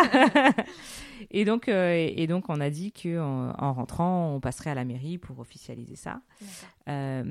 [1.32, 4.86] et donc, euh, et donc, on a dit que en, rentrant, on passerait à la
[4.86, 6.22] mairie pour officialiser ça.
[6.88, 7.24] Euh,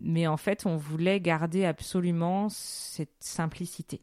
[0.00, 4.02] mais en fait, on voulait garder absolument cette simplicité.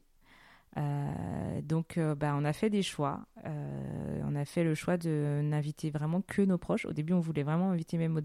[0.77, 3.21] Euh, donc, bah, on a fait des choix.
[3.45, 6.85] on a fait le choix de n'inviter vraiment que nos proches.
[6.85, 8.21] Au début, on voulait vraiment inviter même au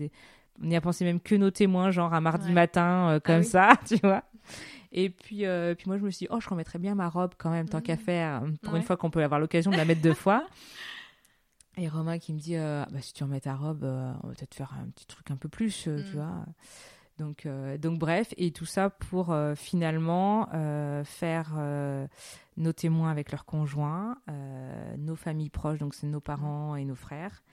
[0.62, 3.72] on y a pensé même que nos témoins, genre un mardi matin, comme ah ça,
[3.86, 4.24] tu vois.
[4.96, 7.34] Et puis, euh, puis moi, je me suis dit, oh, je remettrais bien ma robe
[7.36, 7.98] quand même, tant qu'à mmh.
[7.98, 10.46] faire, pour une fois qu'on peut avoir l'occasion de la mettre deux fois.
[11.76, 14.34] Et Romain qui me dit, euh, bah, si tu remets ta robe, euh, on va
[14.34, 16.02] peut-être faire un petit truc un peu plus, tu mmh.
[16.14, 16.46] vois.
[17.18, 17.46] Donc,
[17.78, 20.48] donc bref, et tout ça pour finalement
[21.04, 21.54] faire
[22.56, 24.18] nos témoins avec leurs conjoints,
[24.98, 27.44] nos familles proches, donc c'est nos parents et nos frères.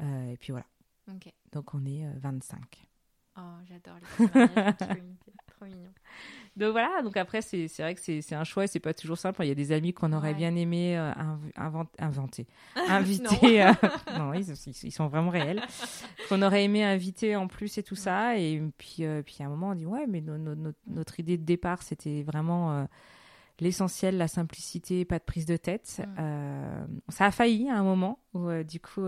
[0.00, 0.66] et puis voilà.
[1.52, 2.88] Donc on est 25.
[3.38, 4.26] Oh, j'adore les
[5.46, 5.90] trop mignon.
[6.56, 9.44] Donc voilà, donc après, c'est vrai que c'est un choix et c'est pas toujours simple.
[9.44, 11.12] Il y a des amis qu'on aurait bien aimé euh,
[12.00, 12.48] inventer,
[12.88, 13.64] inviter.
[14.16, 14.34] non, euh,
[14.82, 15.62] ils, sont vraiment réels.
[16.28, 18.36] qu'on aurait aimé inviter en plus et tout ça.
[18.38, 20.20] Et puis, euh, puis à un moment, on dit ouais, mais
[20.88, 22.88] notre idée de départ, c'était vraiment
[23.60, 26.02] l'essentiel, la simplicité, pas de prise de tête.
[27.08, 29.06] ça a failli à un moment où du coup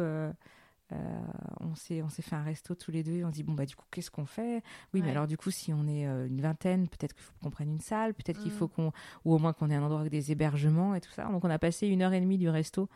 [0.93, 1.20] euh,
[1.61, 3.84] on s'est fait un resto tous les deux et on dit bon bah du coup
[3.91, 4.62] qu'est-ce qu'on fait?
[4.95, 7.51] Oui mais alors du coup si on est euh, une vingtaine peut-être qu'il faut qu'on
[7.51, 8.70] prenne une salle peut-être qu'il faut mm.
[8.70, 8.93] qu'on
[9.24, 11.24] ou au moins qu'on ait un endroit avec des hébergements et tout ça.
[11.24, 12.88] Donc on a passé une heure et demie du resto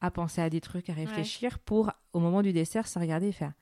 [0.00, 3.32] à penser à des trucs à réfléchir pour au moment du dessert se regarder et
[3.32, 3.52] faire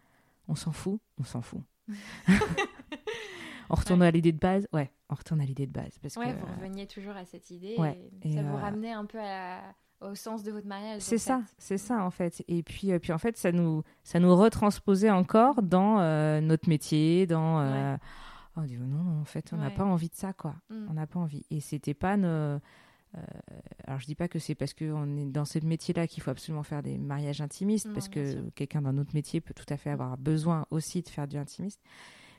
[0.48, 1.62] on s'en fout on s'en fout.
[3.68, 4.68] On retourne à l'idée de base?
[4.72, 7.50] Ouais on retourne à l'idée de base parce ouais, que vous reveniez toujours à cette
[7.50, 7.76] idée
[8.22, 9.60] et, ça vous euh, ramenait un peu à
[10.00, 11.02] au sens de votre mariage.
[11.02, 12.44] C'est ça, c'est ça en fait.
[12.48, 16.68] Et puis, euh, puis en fait, ça nous, ça nous retransposait encore dans euh, notre
[16.68, 17.60] métier, dans.
[17.60, 17.96] Euh,
[18.56, 20.54] on dit non, non, en fait, on n'a pas envie de ça, quoi.
[20.70, 20.86] Mm.
[20.90, 21.44] On n'a pas envie.
[21.50, 22.58] Et c'était pas nos.
[23.86, 26.62] alors, je dis pas que c'est parce qu'on est dans ce métier-là qu'il faut absolument
[26.62, 30.16] faire des mariages intimistes, parce que quelqu'un dans notre métier peut tout à fait avoir
[30.18, 31.80] besoin aussi de faire du intimiste.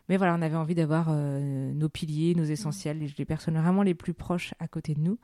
[0.10, 3.95] Mais voilà, on avait envie d'avoir nos piliers, nos essentiels, les, les, personnes vraiment les
[3.95, 5.20] plus proches à côté de nous.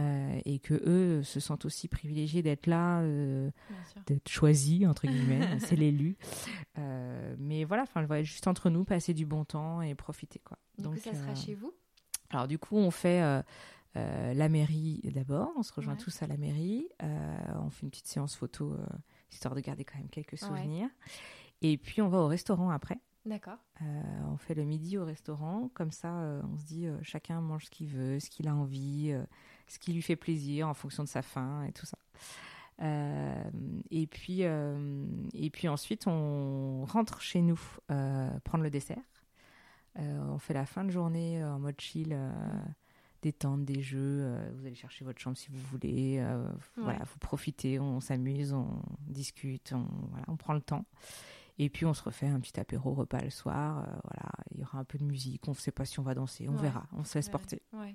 [0.00, 3.48] Euh, et que eux se sentent aussi privilégiés d'être là, euh,
[4.06, 6.16] d'être choisis entre guillemets, c'est l'élu.
[6.78, 10.58] Euh, mais voilà, enfin, juste entre nous, passer du bon temps et profiter quoi.
[10.78, 11.72] Donc ça sera chez vous?
[12.30, 13.20] Alors du coup, on fait
[13.94, 18.34] la mairie d'abord, on se rejoint tous à la mairie, on fait une petite séance
[18.34, 18.76] photo
[19.30, 20.88] histoire de garder quand même quelques souvenirs,
[21.62, 22.98] et puis on va au restaurant après.
[23.26, 23.58] D'accord.
[24.28, 26.08] on fait le midi au restaurant, comme ça
[26.52, 29.14] on se dit chacun mange ce qu'il veut, ce qu'il a envie
[29.66, 31.98] ce qui lui fait plaisir en fonction de sa faim et tout ça.
[32.82, 33.50] Euh,
[33.90, 37.60] et puis euh, et puis ensuite on rentre chez nous
[37.92, 38.98] euh, prendre le dessert.
[39.96, 42.18] on fait la fin de journée en mode chill,
[43.22, 44.28] détente, des jeux.
[44.54, 46.24] vous allez chercher votre chambre si vous voulez.
[46.76, 50.84] Voilà, vous profitez, on s'amuse, on discute, on, voilà, on prend le temps.
[51.60, 53.86] Et puis on se refait un petit apéro repas le soir.
[54.02, 55.46] voilà, il y aura un peu de musique.
[55.46, 56.88] On ne sait pas si on va danser, on verra.
[56.92, 57.62] On se laisse porter.
[57.72, 57.94] Ouais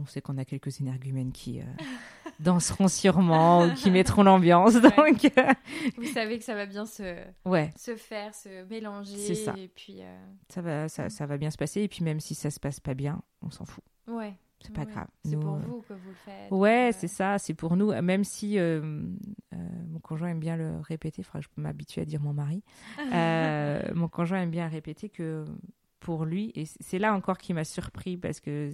[0.00, 1.64] on sait qu'on a quelques énergumènes qui euh,
[2.40, 4.74] danseront sûrement ou qui mettront l'ambiance.
[4.74, 5.52] Donc, euh,
[5.96, 7.16] vous savez que ça va bien se,
[7.76, 9.16] se faire, se mélanger.
[9.16, 9.54] C'est ça.
[9.56, 11.82] Et puis, euh, ça va, ça, ça, va bien se passer.
[11.82, 13.84] Et puis même si ça se passe pas bien, on s'en fout.
[14.06, 14.34] Ouais.
[14.60, 15.08] C'est pas grave.
[15.24, 16.52] C'est pour vous que vous le faites.
[16.52, 17.90] Ouais, c'est ça, c'est pour nous.
[18.00, 22.32] Même si mon conjoint aime bien le répéter, il je peux m'habituer à dire mon
[22.32, 22.62] mari.
[23.96, 25.44] mon conjoint aime bien répéter que
[25.98, 28.70] pour lui, et c'est là encore qui m'a surpris parce que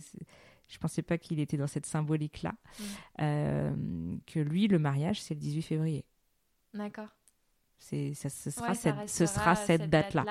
[0.69, 2.53] je pensais pas qu'il était dans cette symbolique-là.
[2.53, 2.85] Mm.
[3.21, 6.05] Euh, que lui, le mariage, c'est le 18 février.
[6.75, 7.09] D'accord.
[7.81, 10.25] C'est, ça, ce sera cette, ce sera cette, date-là.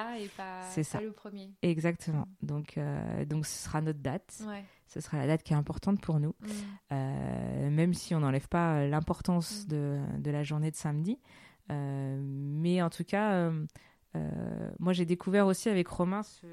[0.69, 0.99] c'est ça.
[0.99, 1.49] le premier.
[1.61, 2.27] Exactement.
[2.41, 2.45] Mm.
[2.45, 4.41] Donc, euh, donc, ce sera notre date.
[4.85, 6.35] Ce sera la date qui est importante pour nous.
[6.39, 6.47] Mm.
[6.91, 11.19] Euh, même si on n'enlève pas l'importance de, de, la journée de samedi.
[11.69, 13.51] mais en tout cas,
[14.79, 16.45] moi, j'ai découvert aussi avec Romain ce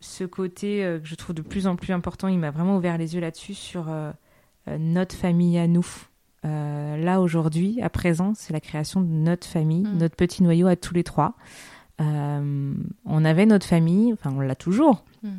[0.00, 2.98] ce côté euh, que je trouve de plus en plus important, il m'a vraiment ouvert
[2.98, 4.12] les yeux là-dessus sur euh,
[4.68, 5.86] euh, notre famille à nous.
[6.44, 9.98] là aujourd'hui, à présent, c'est la création de notre famille, mm.
[9.98, 11.34] notre petit noyau à tous les trois.
[11.98, 15.04] on avait notre famille, enfin on l'a toujours.
[15.22, 15.30] Mm.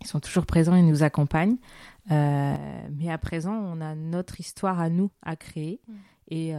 [0.00, 1.56] Ils sont toujours présents, ils nous accompagnent.
[2.08, 5.80] mais à présent, on a notre histoire à nous à créer.
[5.86, 5.94] Mm.
[6.28, 6.54] Et,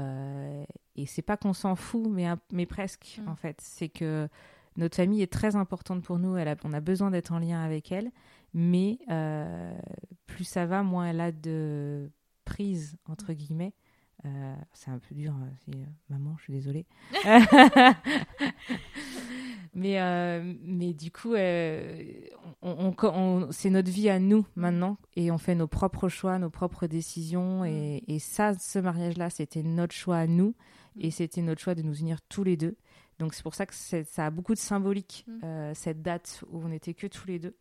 [0.96, 3.60] et c'est pas qu'on s'en fout, mais, mais presque, en fait.
[3.62, 4.30] C'est que
[4.78, 6.38] notre famille est très importante pour nous.
[6.38, 8.12] Elle on a besoin d'être en lien avec elle.
[8.54, 9.78] Mais euh,
[10.26, 12.10] plus ça va, moins elle a de
[12.46, 13.74] prise, entre guillemets.
[14.26, 15.34] Euh, c'est un peu dur.
[15.34, 16.86] Hein, euh, maman, je suis désolée.
[19.76, 20.00] mais,
[20.64, 21.36] mais du coup,
[22.62, 26.50] on, on, c'est notre vie à nous maintenant et on fait nos propres choix, nos
[26.50, 27.66] propres décisions.
[27.66, 30.56] Et, et ça, ce mariage-là, c'était notre choix à nous
[31.00, 32.76] et c'était notre choix de nous unir tous les deux.
[33.20, 36.70] Donc c'est pour ça que ça a beaucoup de symbolique, euh, cette date où on
[36.70, 37.56] n'était que tous les deux.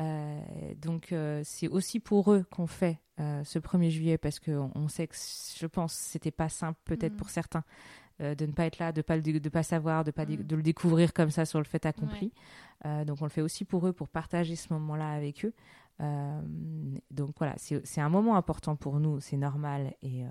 [0.00, 0.40] Euh,
[0.76, 3.00] donc euh, c'est aussi pour eux qu'on fait
[3.44, 7.28] ce 1er juillet parce qu'on on sait que je pense c'était pas simple peut-être pour
[7.28, 7.64] certains
[8.18, 11.12] de ne pas être là, de pas de pas savoir, de pas de le découvrir
[11.12, 12.32] comme ça sur le fait accompli.
[13.04, 15.52] donc on le fait aussi pour eux pour partager ce moment-là avec eux.
[17.10, 20.24] donc voilà, c'est un moment important pour nous, c'est normal et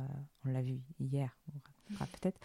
[0.43, 1.37] on l'a vu hier,
[1.97, 2.39] peut-être.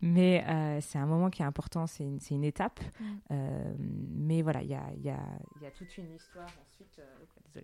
[0.00, 2.80] Mais euh, c'est un moment qui est important, c'est une, une, étape.
[3.00, 3.04] Mm.
[3.30, 5.20] Euh, mais voilà, il y a, y, a,
[5.60, 6.98] y a, toute une histoire ensuite.
[6.98, 7.60] Euh,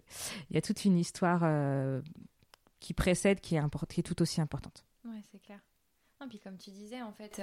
[0.50, 1.42] il y a toute une histoire
[2.80, 4.84] qui précède, qui est, qui est tout aussi importante.
[5.04, 5.60] Ouais, c'est clair.
[6.24, 7.40] Et puis comme tu disais, en fait,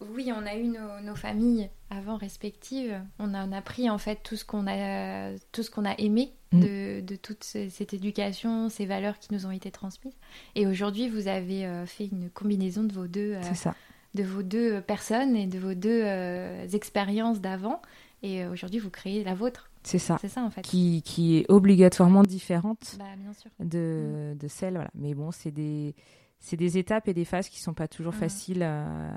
[0.00, 3.00] oui, on a eu nos, familles avant respectives.
[3.18, 6.32] On a, a pris en fait tout ce qu'on a, tout ce qu'on a aimé
[6.52, 6.60] mm.
[6.60, 10.16] de, de, toute cette éducation, ces valeurs qui nous ont été transmises.
[10.54, 13.70] Et aujourd'hui, vous avez euh, fait une combinaison de vos deux, euh,
[14.14, 17.80] de vos deux personnes et de vos deux euh, expériences d'avant.
[18.22, 19.70] Et aujourd'hui, vous créez la vôtre.
[19.82, 20.18] C'est ça.
[20.20, 20.62] C'est ça en fait.
[20.62, 23.50] Qui, qui est obligatoirement différente bah, bien sûr.
[23.60, 24.38] De, mm.
[24.38, 24.74] de celle.
[24.74, 24.90] Voilà.
[24.94, 25.94] Mais bon, c'est des
[26.38, 28.18] c'est des étapes et des phases qui sont pas toujours mmh.
[28.18, 29.16] faciles à,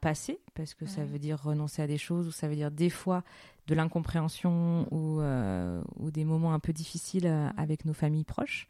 [0.00, 2.90] passer parce que ça veut dire renoncer à des choses ou ça veut dire des
[2.90, 3.22] fois
[3.66, 8.68] de l'incompréhension ou, euh, ou, des moments un peu difficiles euh, avec nos familles proches.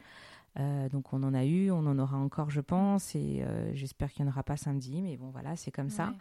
[0.59, 4.25] Euh, donc on en a eu, on en aura encore, je pense, et j'espère qu'il
[4.25, 6.13] n'y en aura pas samedi, mais bon voilà, c'est comme ça.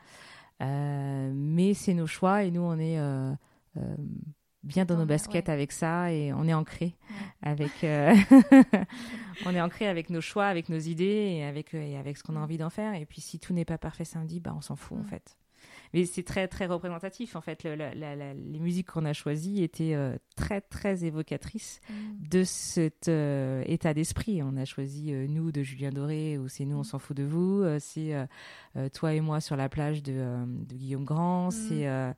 [0.60, 3.00] mais c'est nos choix et nous on est
[4.64, 6.96] bien dans nos baskets avec ça et on est ancré
[7.42, 8.14] avec euh,
[9.46, 12.36] on est ancré avec nos choix avec nos idées et avec et avec ce qu'on
[12.36, 12.94] a envie d'en faire.
[12.96, 15.38] Et puis si tout n'est pas parfait samedi bah on s'en fout en fait.
[15.94, 17.64] Mais c'est très très représentatif en fait.
[17.64, 21.94] Les musiques qu'on a choisies étaient euh, très très évocatrices mm.
[22.30, 24.44] de cet euh, état d'esprit.
[24.44, 26.86] On a choisi nous de Julien Doré ou c'est nous on mm.
[26.86, 27.64] s'en fout de vous.
[27.80, 28.14] C'est
[28.94, 31.48] toi et moi sur la plage de, de Guillaume Grand.
[31.48, 31.52] Mm.
[31.52, 32.14] c'est euh,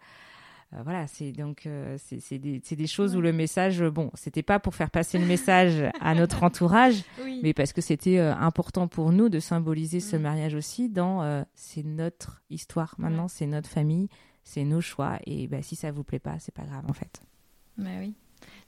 [0.84, 4.74] voilà, c'est donc euh, c'est des, des, choses où le message, bon, c'était pas pour
[4.74, 7.04] faire passer le message à notre entourage,
[7.44, 10.22] mais parce que c'était euh, important pour nous de symboliser ce mm.
[10.22, 14.08] mariage aussi dans c'est notre histoire maintenant, c'est notre famille,
[14.46, 17.22] c'est nos choix et bah, si ça vous plaît pas, c'est pas grave en fait.
[17.78, 18.16] Bah oui.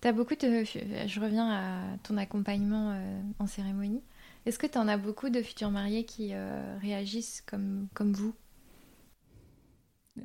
[0.03, 0.65] As beaucoup de...
[0.65, 3.01] Je reviens à ton accompagnement
[3.39, 4.03] en cérémonie.
[4.45, 6.33] Est-ce que tu en as beaucoup de futurs mariés qui
[6.81, 8.35] réagissent comme, comme vous?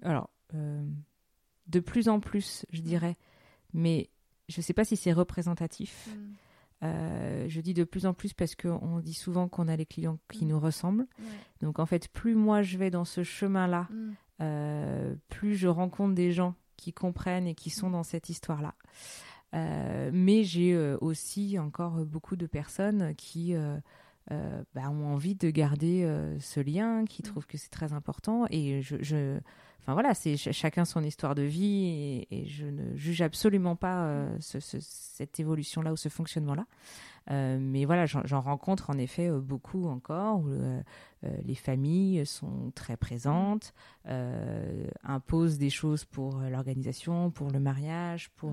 [0.03, 0.31] Alors,
[1.69, 3.17] de plus en plus, je dirais.
[3.73, 4.11] Mais
[4.49, 6.09] je ne sais pas si c'est représentatif.
[6.09, 6.33] Mm.
[6.85, 10.19] Euh, je dis de plus en plus parce qu'on dit souvent qu'on a les clients
[10.31, 10.49] qui mm.
[10.49, 11.07] nous ressemblent.
[11.61, 14.11] Donc en fait, plus moi je vais dans ce chemin-là, mm.
[14.43, 18.75] euh, plus je rencontre des gens qui comprennent et qui sont dans cette histoire-là.
[19.55, 23.55] Euh, mais j'ai aussi encore beaucoup de personnes qui
[24.31, 28.47] bah, ont envie de garder ce lien, qui trouvent que c'est très important.
[28.51, 29.41] Et je
[29.81, 34.37] Enfin voilà, c'est chacun son histoire de vie et, je ne juge absolument pas euh,
[34.41, 36.67] cette évolution-là ou ce fonctionnement-là.
[37.31, 40.49] Euh, mais voilà, j'en rencontre en effet euh, beaucoup encore où
[41.45, 43.75] les familles sont très présentes,
[45.03, 48.53] imposent des choses pour l'organisation, pour le mariage, pour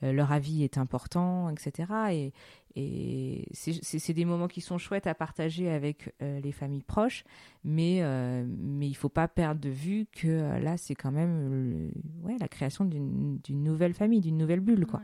[0.00, 1.92] leur avis est important, etc.
[2.12, 2.32] Et,
[2.74, 7.24] et c'est des moments qui sont chouettes à partager avec les familles proches,
[7.62, 8.00] mais,
[8.46, 11.92] mais il ne faut pas perdre de vue que là, c'est quand même
[12.22, 14.86] ouais, la création d'une nouvelle famille, d'une nouvelle bulle.
[14.86, 15.02] Quoi.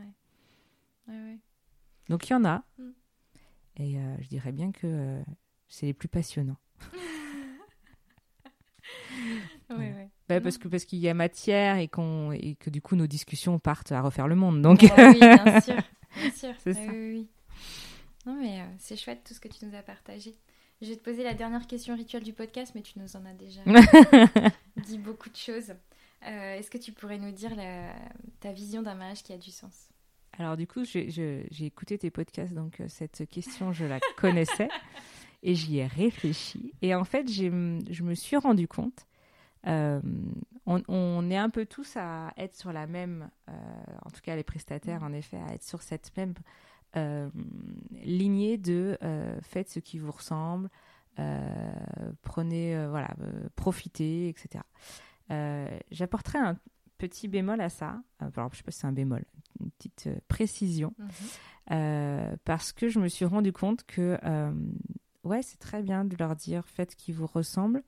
[2.09, 2.63] Donc il y en a.
[2.77, 2.91] Mm.
[3.77, 5.21] Et euh, je dirais bien que euh,
[5.67, 6.57] c'est les plus passionnants.
[10.29, 13.07] Bah, parce que parce qu'il y a matière et qu'on et que du coup nos
[13.07, 15.75] discussions partent à refaire le monde donc bah oui bien sûr
[16.15, 16.53] bien sûr.
[16.59, 16.91] C'est ça.
[16.91, 17.27] Oui,
[18.25, 20.35] non mais euh, c'est chouette tout ce que tu nous as partagé.
[20.81, 23.33] Je vais te poser la dernière question rituelle du podcast mais tu nous en as
[23.33, 23.61] déjà
[24.85, 25.73] dit beaucoup de choses.
[26.21, 27.51] Est-ce que tu pourrais nous dire
[28.39, 29.89] ta vision d'un mariage qui a du sens?
[30.37, 34.69] Alors du coup, j'ai écouté tes podcasts, donc euh, cette question, je la connaissais
[35.43, 36.73] et j'y ai réfléchi.
[36.81, 37.49] Et en fait, je
[38.03, 39.05] me suis rendu compte,
[39.67, 40.01] euh,
[40.65, 43.53] on, est un peu tous à être sur la même, euh,
[44.03, 46.33] en tout cas les prestataires, en effet, à être sur cette même
[48.03, 48.97] lignée de
[49.41, 50.69] faites ce qui vous ressemble,
[52.21, 53.13] prenez, voilà,
[53.57, 54.63] profitez, etc.
[55.91, 56.57] J'apporterai un
[56.97, 58.01] petit bémol à ça.
[58.19, 59.23] Alors, je sais pas si c'est un bémol,
[59.59, 61.07] une petite euh, précision, mhm.
[61.71, 64.51] euh, parce que je me suis rendu compte que euh,
[65.23, 67.83] ouais, c'est très bien de leur dire faites qui vous ressemble,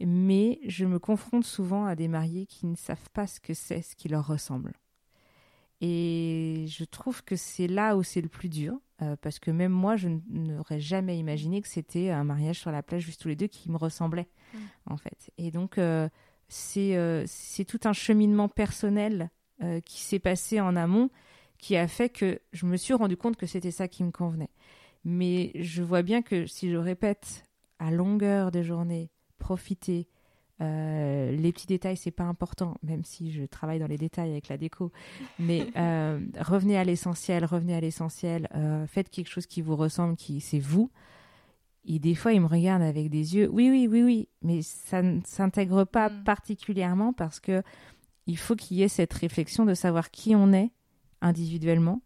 [0.00, 3.82] mais je me confronte souvent à des mariés qui ne savent pas ce que c'est
[3.82, 4.72] ce qui leur ressemble.
[5.80, 9.72] Et je trouve que c'est là où c'est le plus dur, euh, parce que même
[9.72, 13.36] moi, je n'aurais jamais imaginé que c'était un mariage sur la plage juste tous les
[13.36, 14.58] deux qui me ressemblait, mm.
[14.86, 15.30] en fait.
[15.36, 15.78] Et donc,
[16.76, 19.30] euh, euh, c'est tout un cheminement personnel
[19.86, 21.08] qui s'est passé en amont
[21.56, 24.50] qui a fait que je me suis rendu compte que c'était ça qui me convenait.
[25.04, 27.44] Mais je vois bien que si je répète
[27.78, 30.06] à longueur de journée, profiter,
[30.60, 34.48] euh, les petits détails, c'est pas important, même si je travaille dans les détails avec
[34.48, 34.92] la déco.
[35.38, 38.48] Mais euh, revenez à l'essentiel, revenez à l'essentiel.
[38.54, 40.90] Euh, faites quelque chose qui vous ressemble, qui c'est vous.
[41.86, 43.48] Et des fois, il me regarde avec des yeux.
[43.52, 44.28] Oui, oui, oui, oui.
[44.42, 46.24] Mais ça ne s'intègre pas mm.
[46.24, 47.62] particulièrement parce que
[48.26, 50.70] il faut qu'il y ait cette réflexion de savoir qui on est
[51.20, 52.00] individuellement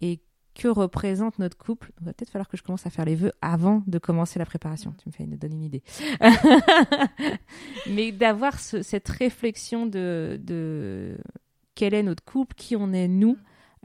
[0.00, 0.20] et
[0.54, 1.92] que représente notre couple.
[2.00, 4.46] Il va peut-être falloir que je commence à faire les vœux avant de commencer la
[4.46, 4.94] préparation.
[5.02, 5.82] Tu me fais une, donner une idée.
[7.90, 11.16] Mais d'avoir cette réflexion de, de,
[11.74, 13.36] quel est notre couple, qui on est nous,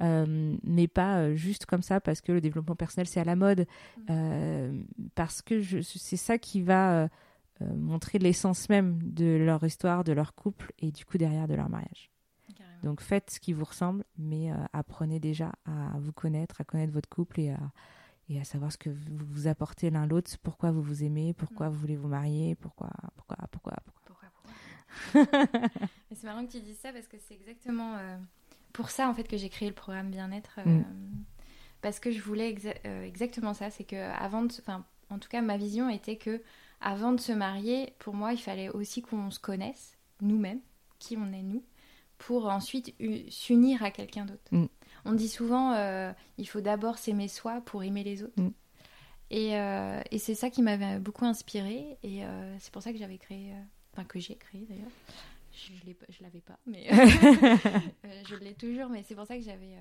[0.01, 3.35] euh, n'est pas euh, juste comme ça parce que le développement personnel c'est à la
[3.35, 3.65] mode,
[4.09, 4.81] euh,
[5.15, 7.09] parce que c'est ça qui va
[7.61, 11.69] montrer l'essence même de leur histoire, de leur couple et du coup derrière de leur
[11.69, 12.11] mariage.
[12.83, 16.91] Donc faites ce qui vous ressemble, mais euh, apprenez déjà à vous connaître, à connaître
[16.91, 17.59] votre couple et à,
[18.29, 21.69] et à savoir ce que vous vous apportez l'un l'autre, pourquoi vous vous aimez, pourquoi
[21.69, 24.03] vous voulez vous marier, pourquoi, pourquoi, pourquoi, pourquoi.
[26.11, 28.17] c'est marrant que tu dises ça parce que c'est exactement euh,
[28.73, 31.23] pour ça en fait que j'ai créé le programme bien-être euh, mm.
[31.81, 32.55] parce que je voulais
[33.05, 36.41] exactement ça, c'est que avant enfin en tout cas ma vision était que
[36.81, 40.61] avant de se marier, pour moi il fallait aussi qu'on se connaisse nous-mêmes,
[40.99, 41.63] qui on est nous
[42.17, 42.95] pour ensuite
[43.29, 44.43] s'unir à quelqu'un d'autre.
[44.51, 44.65] Mm.
[45.05, 48.41] On dit souvent, euh, il faut d'abord s'aimer soi pour aimer les autres.
[48.41, 48.51] Mm.
[49.29, 52.99] Et, euh, et c'est ça qui m'avait beaucoup inspiré et euh, c'est pour ça que
[52.99, 53.53] j'avais créé,
[53.91, 54.91] enfin que j'ai créé d'ailleurs.
[55.53, 56.87] Je ne l'avais pas, mais
[58.27, 59.75] je l'ai toujours, mais c'est pour ça que j'avais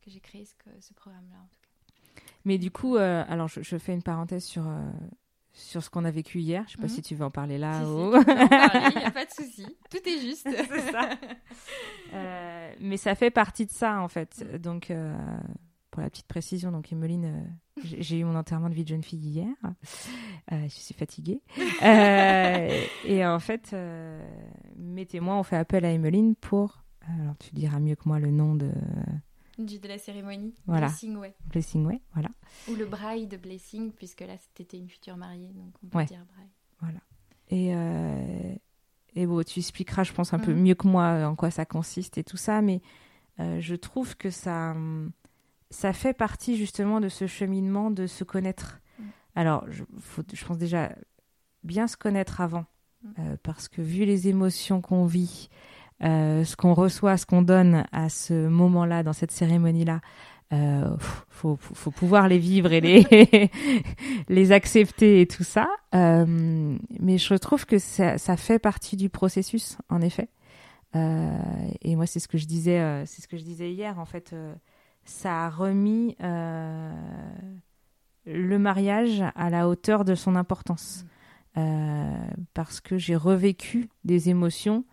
[0.00, 2.22] que j'ai créé ce, ce programme-là en tout cas.
[2.44, 4.64] Mais du coup, alors je, je, fais une parenthèse sur
[5.52, 6.64] sur ce qu'on a vécu hier.
[6.66, 6.88] Je sais pas mhm.
[6.88, 7.84] si tu veux en parler là.
[7.84, 8.14] ou...
[8.16, 9.66] il n'y a pas de souci.
[9.90, 10.48] Tout est juste.
[10.90, 11.10] ça.
[12.14, 14.44] Euh, mais ça fait partie de ça, en fait.
[14.60, 15.16] Donc, euh,
[15.92, 19.04] pour la petite précision, donc Emeline, euh, j'ai eu mon enterrement de vie de jeune
[19.04, 19.54] fille hier.
[20.50, 21.40] je suis fatiguée.
[23.04, 23.76] et en fait,
[24.76, 26.82] mes témoins ont fait appel à Emeline pour...
[27.08, 28.70] Alors, tu diras mieux que moi le nom de
[29.58, 30.54] de la cérémonie.
[30.66, 30.88] Voilà.
[30.88, 31.34] Blessing Way.
[31.46, 32.28] Blessing Way, voilà.
[32.68, 36.24] Ou le braille de Blessing, puisque là, c'était une future mariée, donc on peut dire
[36.34, 36.50] braille.
[36.80, 37.00] Voilà.
[37.48, 38.54] Et, euh,
[39.14, 40.60] et bon, tu expliqueras, je pense, un peu mm.
[40.60, 42.80] mieux que moi en quoi ça consiste et tout ça, mais
[43.40, 44.74] euh, je trouve que ça,
[45.72, 48.80] ça fait partie justement de ce cheminement de se connaître.
[48.98, 49.04] Mm.
[49.34, 50.92] Alors, je, faut, je pense déjà
[51.64, 52.66] bien se connaître avant,
[53.02, 53.08] mm.
[53.18, 55.48] euh, parce que vu les émotions qu'on vit,
[56.04, 60.00] euh, ce qu'on reçoit, ce qu'on donne à ce moment-là, dans cette cérémonie-là,
[60.52, 60.96] euh,
[61.30, 63.50] faut, faut, pouvoir les vivre et les,
[64.28, 65.68] les accepter et tout ça.
[65.94, 70.28] Euh, mais je trouve que ça, ça, fait partie du processus, en effet.
[70.94, 73.98] Et moi, c'est ce que je disais, c'est ce que je disais hier.
[73.98, 74.34] En fait,
[75.04, 76.16] ça a remis
[78.24, 81.04] le mariage à la hauteur de son importance,
[82.54, 84.84] parce que j'ai revécu des émotions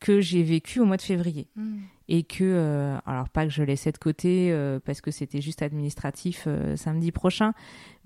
[0.00, 1.48] que j'ai vécu au mois de février.
[1.56, 1.78] Hmm.
[2.10, 5.60] Et que, euh, alors pas que je laissais de côté euh, parce que c'était juste
[5.60, 7.52] administratif euh, samedi prochain,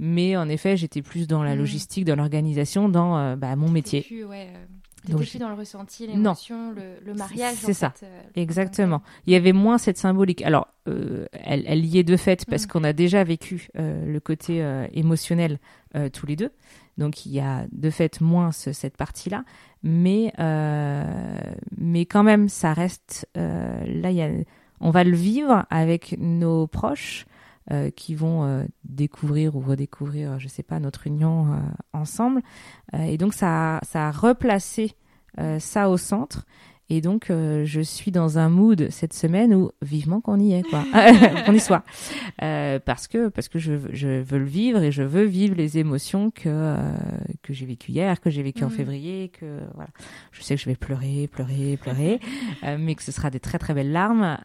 [0.00, 1.58] mais en effet, j'étais plus dans la hmm.
[1.58, 4.02] logistique, dans l'organisation, dans bah, mon métier.
[4.02, 4.52] Plus, ouais,
[5.06, 7.56] plus dans le ressenti, l'émotion, le, mariage.
[7.56, 7.92] C'est ça,
[8.34, 9.02] exactement.
[9.26, 10.42] Il y avait moins cette symbolique.
[10.42, 12.68] Alors, elle, elle, y est de fait parce hmm.
[12.68, 15.58] qu'on a déjà vécu le côté émotionnel
[16.12, 16.50] tous les deux.
[16.98, 19.44] Donc il y a de fait moins cette partie-là,
[19.82, 21.04] mais euh,
[21.76, 24.30] mais quand même ça reste euh, là il y a,
[24.80, 27.24] on va le vivre avec nos proches
[27.70, 32.42] euh, qui vont découvrir ou redécouvrir je sais pas notre union ensemble.
[32.98, 34.96] Et donc ça ça a replacé
[35.58, 36.44] ça au centre.
[36.92, 40.62] Et donc, euh, je suis dans un mood cette semaine où vivement qu'on y est,
[40.62, 40.84] quoi,
[41.46, 41.84] qu'on y soit,
[42.42, 45.78] euh, parce que parce que je, je, veux le vivre et je veux vivre les
[45.78, 46.92] émotions que euh,
[47.42, 48.72] que j'ai vécues hier, que j'ai vécues en mm.
[48.72, 49.88] février, que voilà,
[50.32, 52.20] je sais que je vais pleurer, pleurer, pleurer,
[52.64, 54.36] euh, mais que ce sera des très très belles larmes.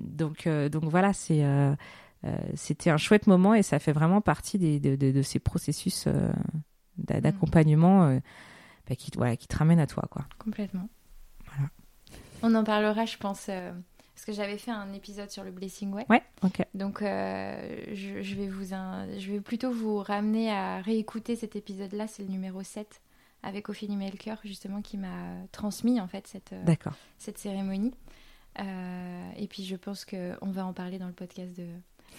[0.00, 1.44] Donc donc voilà, c'est
[2.54, 6.06] c'était un chouette moment et ça fait vraiment partie des, de, de, de ces processus
[6.06, 6.32] mm.
[6.98, 8.18] d'accompagnement.
[8.88, 10.26] Bah, qui, voilà, qui te ramènent à toi, quoi.
[10.38, 10.88] Complètement.
[12.42, 13.72] On en parlera, je pense, euh,
[14.14, 16.06] parce que j'avais fait un épisode sur le Blessing Way.
[16.08, 16.64] Ouais, ok.
[16.74, 22.22] Donc, euh, je, vais vous je vais plutôt vous ramener à réécouter cet épisode-là, c'est
[22.22, 23.00] le numéro 7,
[23.42, 26.74] avec Ophélie Melker, justement, qui m'a transmis, en fait, cette, euh,
[27.18, 27.94] cette cérémonie.
[28.58, 31.66] et puis je pense qu'on va en parler dans le podcast de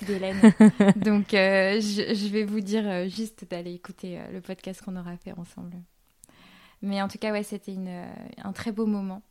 [0.06, 0.40] d'Hélène.
[0.96, 5.76] Donc je, je, vais vous dire juste d'aller écouter le podcast qu'on aura fait ensemble.
[6.82, 7.76] Mais en tout cas, ouais, c'était
[8.44, 9.22] un très beau moment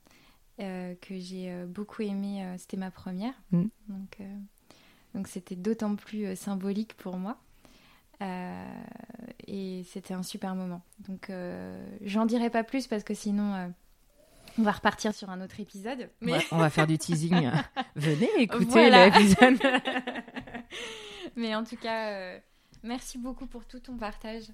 [0.59, 2.45] que j'ai beaucoup aimé.
[2.59, 3.35] c'était ma première.
[3.53, 3.65] Mm.
[3.89, 4.19] Donc
[5.17, 7.39] donc c'était d'autant plus symbolique pour moi.
[8.23, 8.65] Euh,
[9.47, 10.83] et c'était un super moment.
[11.09, 13.67] Donc euh, j'en dirai pas plus parce que sinon euh,
[14.59, 16.11] on va repartir sur un autre épisode.
[16.21, 16.35] Mais...
[16.51, 17.51] on va faire du teasing.
[17.97, 19.59] Venez écouter l'épisode.
[21.37, 22.39] mais en tout cas,
[22.83, 24.45] merci beaucoup pour tout ton partage.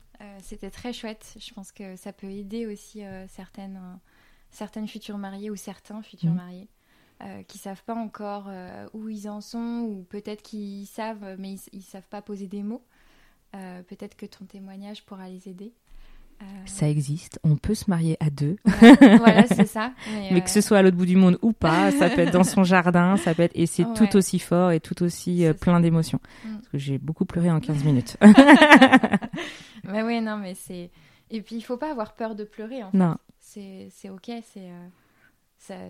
[0.41, 1.37] c'était très chouette.
[1.39, 3.81] Je pense que ça peut aider aussi certaines,
[4.51, 6.37] certaines futures mariées ou certains futurs mm.
[6.37, 6.69] mariés.
[7.49, 8.51] qui savent pas encore
[8.93, 12.63] où ils en sont ou peut-être qu'ils savent mais ils, ils savent pas poser des
[12.63, 12.85] mots
[13.55, 15.75] euh, peut-être que ton témoignage pourra les aider.
[16.43, 18.57] Euh, ça existe, on peut se marier à deux.
[18.81, 19.93] voilà, c'est ça.
[20.33, 22.33] Mais, que ce euh, soit à l'autre bout du monde ou pas, ça peut être
[22.33, 25.81] dans son jardin, ça peut être et c'est tout aussi fort et tout aussi plein
[25.81, 26.21] d'émotions.
[26.45, 26.55] Mm.
[26.57, 28.17] Parce que j'ai beaucoup pleuré en 15 minutes.
[29.85, 30.91] mais oui, non, mais c'est
[31.31, 32.83] et puis il faut pas avoir peur de pleurer.
[32.83, 32.91] En.
[32.93, 33.17] Non.
[33.39, 34.71] C'est c'est ok, c'est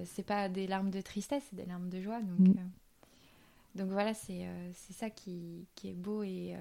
[0.05, 2.21] c'est pas des larmes de tristesse, c'est des larmes de joie.
[2.21, 2.55] Donc mm.
[3.77, 6.57] donc voilà, c'est c'est ça qui qui est beau et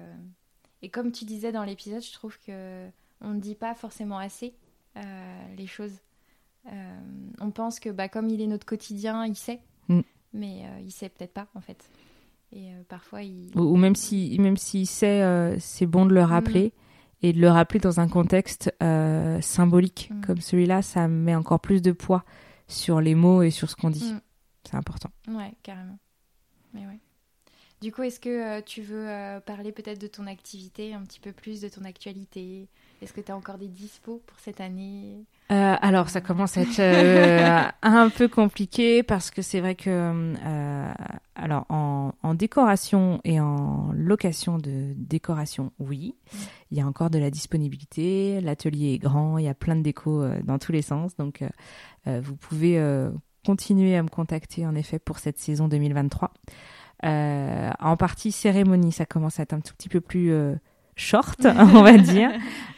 [0.82, 2.88] et comme tu disais dans l'épisode, je trouve que
[3.22, 4.54] on ne dit pas forcément assez
[4.96, 5.94] euh, les choses.
[6.66, 7.00] Euh,
[7.40, 10.00] on pense que bah, comme il est notre quotidien, il sait, mm.
[10.32, 11.90] mais euh, il sait peut-être pas en fait.
[12.54, 13.50] Et parfois il...
[13.56, 16.68] Ou, même si même s'il sait, c'est bon de le rappeler.
[16.68, 16.78] Mm.
[17.24, 18.74] Et de le rappeler dans un contexte
[19.40, 20.20] symbolique mm.
[20.22, 22.24] comme celui-là, ça met encore plus de poids
[22.66, 24.12] sur les mots et sur ce qu'on dit.
[24.64, 25.10] C'est important.
[25.28, 25.98] Ouais, carrément.
[26.74, 26.98] Mais ouais.
[27.82, 31.18] Du coup, est-ce que euh, tu veux euh, parler peut-être de ton activité, un petit
[31.18, 32.68] peu plus de ton actualité?
[33.02, 35.24] Est-ce que tu as encore des dispos pour cette année?
[35.50, 40.34] Euh, alors, ça commence à être un peu compliqué parce que c'est vrai que,
[41.34, 46.14] alors, en, décoration et en location de décoration, oui,
[46.70, 48.40] il y a encore de la disponibilité.
[48.40, 51.16] L'atelier est grand, il y a plein de décos dans tous les sens.
[51.16, 51.42] Donc,
[52.06, 52.80] vous pouvez
[53.44, 56.32] continuer à me contacter, en effet, pour cette saison 2023.
[57.04, 60.54] Euh, en partie cérémonie, ça commence à être un tout petit peu plus euh,
[60.96, 62.30] short, on va dire,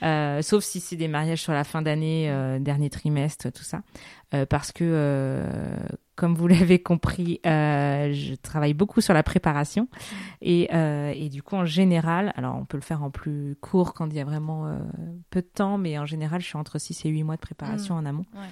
[0.03, 3.83] euh, sauf si c'est des mariages sur la fin d'année, dernier trimestre, tout ça,
[4.49, 5.43] parce que
[6.17, 9.89] comme vous l'avez compris, je travaille beaucoup sur la préparation
[10.41, 14.07] et, et, du coup en général, alors on peut le faire en plus court quand
[14.07, 14.79] il y a vraiment
[15.31, 17.95] peu de temps, mais en général je suis entre 6 et 8 mois de préparation
[17.95, 17.99] mmh.
[17.99, 18.27] en amont.
[18.35, 18.49] Ouais.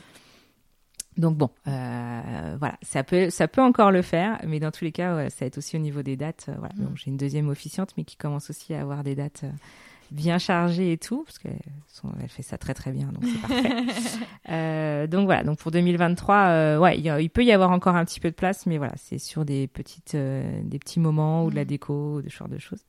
[1.18, 4.92] Donc bon, euh, voilà, ça peut, ça peut encore le faire, mais dans tous les
[4.92, 6.46] cas, ça va être aussi au niveau des dates.
[6.48, 6.74] Euh, voilà.
[6.76, 6.94] Mm.
[6.94, 9.50] j'ai une deuxième officiante, mais qui commence aussi à avoir des dates euh,
[10.10, 13.40] bien chargées et tout, parce qu'elle fait ça très très bien, donc c'est
[14.46, 15.08] parfait.
[15.08, 18.34] donc voilà, donc pour 2023, ouais, il, peut y avoir encore un petit peu de
[18.34, 21.66] place, mais voilà, c'est sur des petites, des petits moments ou de la mm.
[21.66, 22.84] déco, ou de ce genre de choses.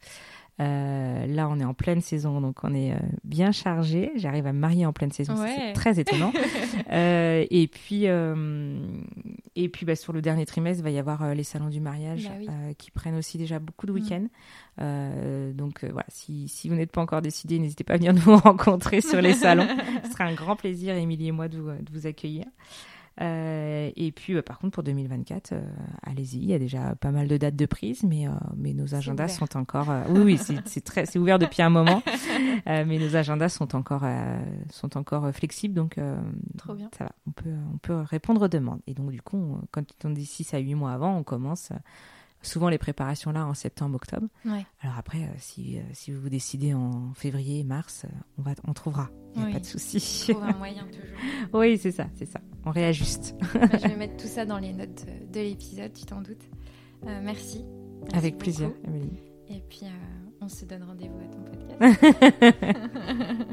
[0.60, 4.12] Euh, là, on est en pleine saison, donc on est euh, bien chargé.
[4.16, 6.32] J'arrive à me marier en pleine saison, c'est très étonnant.
[6.92, 8.78] euh, et puis, euh,
[9.56, 12.30] et puis bah, sur le dernier trimestre, il va y avoir les salons du mariage
[12.46, 13.96] bah qui prennent aussi déjà beaucoup de mm.
[13.96, 14.28] week-ends.
[15.56, 19.02] donc voilà, si, si vous n'êtes pas encore décidé, n'hésitez pas à venir nous rencontrer
[19.02, 19.68] sur les salons.
[20.06, 22.46] Ce sera un grand plaisir, Émilie et moi, de vous, de vous accueillir.
[23.22, 25.62] Euh, et puis, euh, par contre, pour 2024, euh,
[26.02, 26.38] allez-y.
[26.38, 29.56] Il y a déjà pas mal de dates de prise, mais, mais nos agendas sont
[29.58, 29.90] encore.
[30.10, 32.02] oui, oui, c'est très, c'est ouvert depuis un moment,
[32.66, 34.04] mais nos agendas sont encore,
[34.70, 36.00] sont encore flexibles, donc
[36.58, 36.90] Trop bien.
[36.98, 37.12] ça va.
[37.28, 38.82] On peut, on peut répondre aux demandes.
[38.88, 41.72] Et donc, du coup, quand on dit 6 à 8 mois avant, on commence
[42.44, 44.28] souvent les préparations là en septembre, octobre.
[44.46, 48.52] Alors après, euh, si, euh, si vous vous décidez en février, mars, euh, on, va,
[48.68, 49.10] on trouvera.
[49.36, 50.32] Il n'y a pas de souci.
[50.34, 51.18] On un moyen toujours.
[51.54, 52.40] oui, c'est ça, c'est ça.
[52.66, 53.36] On réajuste.
[53.54, 56.50] Bah, je vais mettre tout ça dans les notes de, l'épisode, tu t'en doutes.
[57.04, 57.66] merci.
[58.14, 59.18] Avec plaisir, Amélie.
[59.50, 59.86] Et puis,
[60.44, 61.64] on se donne rendez-vous à ton podcast.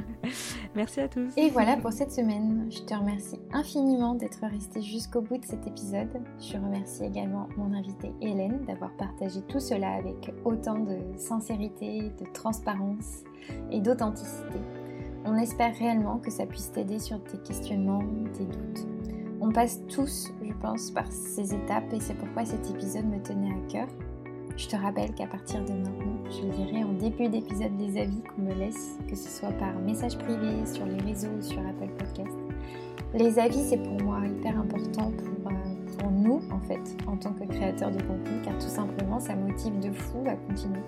[0.74, 1.32] Merci à tous.
[1.36, 2.66] Et voilà pour cette semaine.
[2.70, 6.08] Je te remercie infiniment d'être resté jusqu'au bout de cet épisode.
[6.38, 12.26] Je remercie également mon invitée Hélène d'avoir partagé tout cela avec autant de sincérité, de
[12.32, 13.22] transparence
[13.70, 14.58] et d'authenticité.
[15.24, 18.86] On espère réellement que ça puisse t'aider sur tes questionnements, tes doutes.
[19.40, 23.52] On passe tous, je pense, par ces étapes et c'est pourquoi cet épisode me tenait
[23.52, 23.88] à cœur.
[24.56, 28.42] Je te rappelle qu'à partir de maintenant, je lirai en début d'épisode les avis qu'on
[28.42, 32.36] me laisse, que ce soit par message privé, sur les réseaux ou sur Apple Podcast.
[33.14, 37.32] Les avis, c'est pour moi hyper important pour, euh, pour nous, en fait, en tant
[37.32, 40.82] que créateur de contenu, car tout simplement, ça motive de fou à continuer.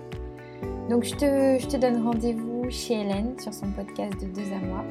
[0.89, 4.59] Donc, je te, je te donne rendez-vous chez Hélène sur son podcast de deux à
[4.59, 4.83] moi.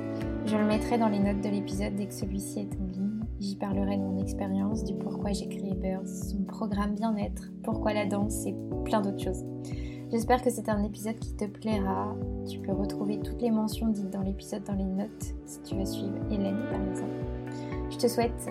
[0.47, 2.92] Je le mettrai dans les notes de l'épisode dès que celui-ci est ligne
[3.43, 8.07] J'y parlerai de mon expérience, du pourquoi j'ai créé Birds, son programme bien-être, pourquoi la
[8.07, 9.45] danse et plein d'autres choses.
[10.13, 12.15] J'espère que c'est un épisode qui te plaira.
[12.49, 15.85] Tu peux retrouver toutes les mentions dites dans l'épisode dans les notes si tu veux
[15.85, 17.11] suivre Hélène par exemple.
[17.91, 18.49] Je te souhaite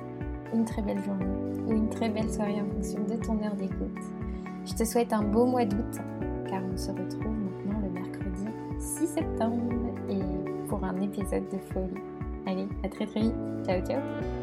[0.53, 1.25] une très belle journée
[1.65, 3.97] ou une très belle soirée en fonction de ton heure d'écoute.
[4.65, 6.01] Je te souhaite un beau mois d'août
[6.49, 8.43] car on se retrouve maintenant le mercredi
[8.77, 9.71] 6 septembre
[10.09, 10.19] et
[10.67, 12.01] pour un épisode de folie.
[12.45, 13.35] Allez, à très très vite.
[13.65, 14.40] Ciao ciao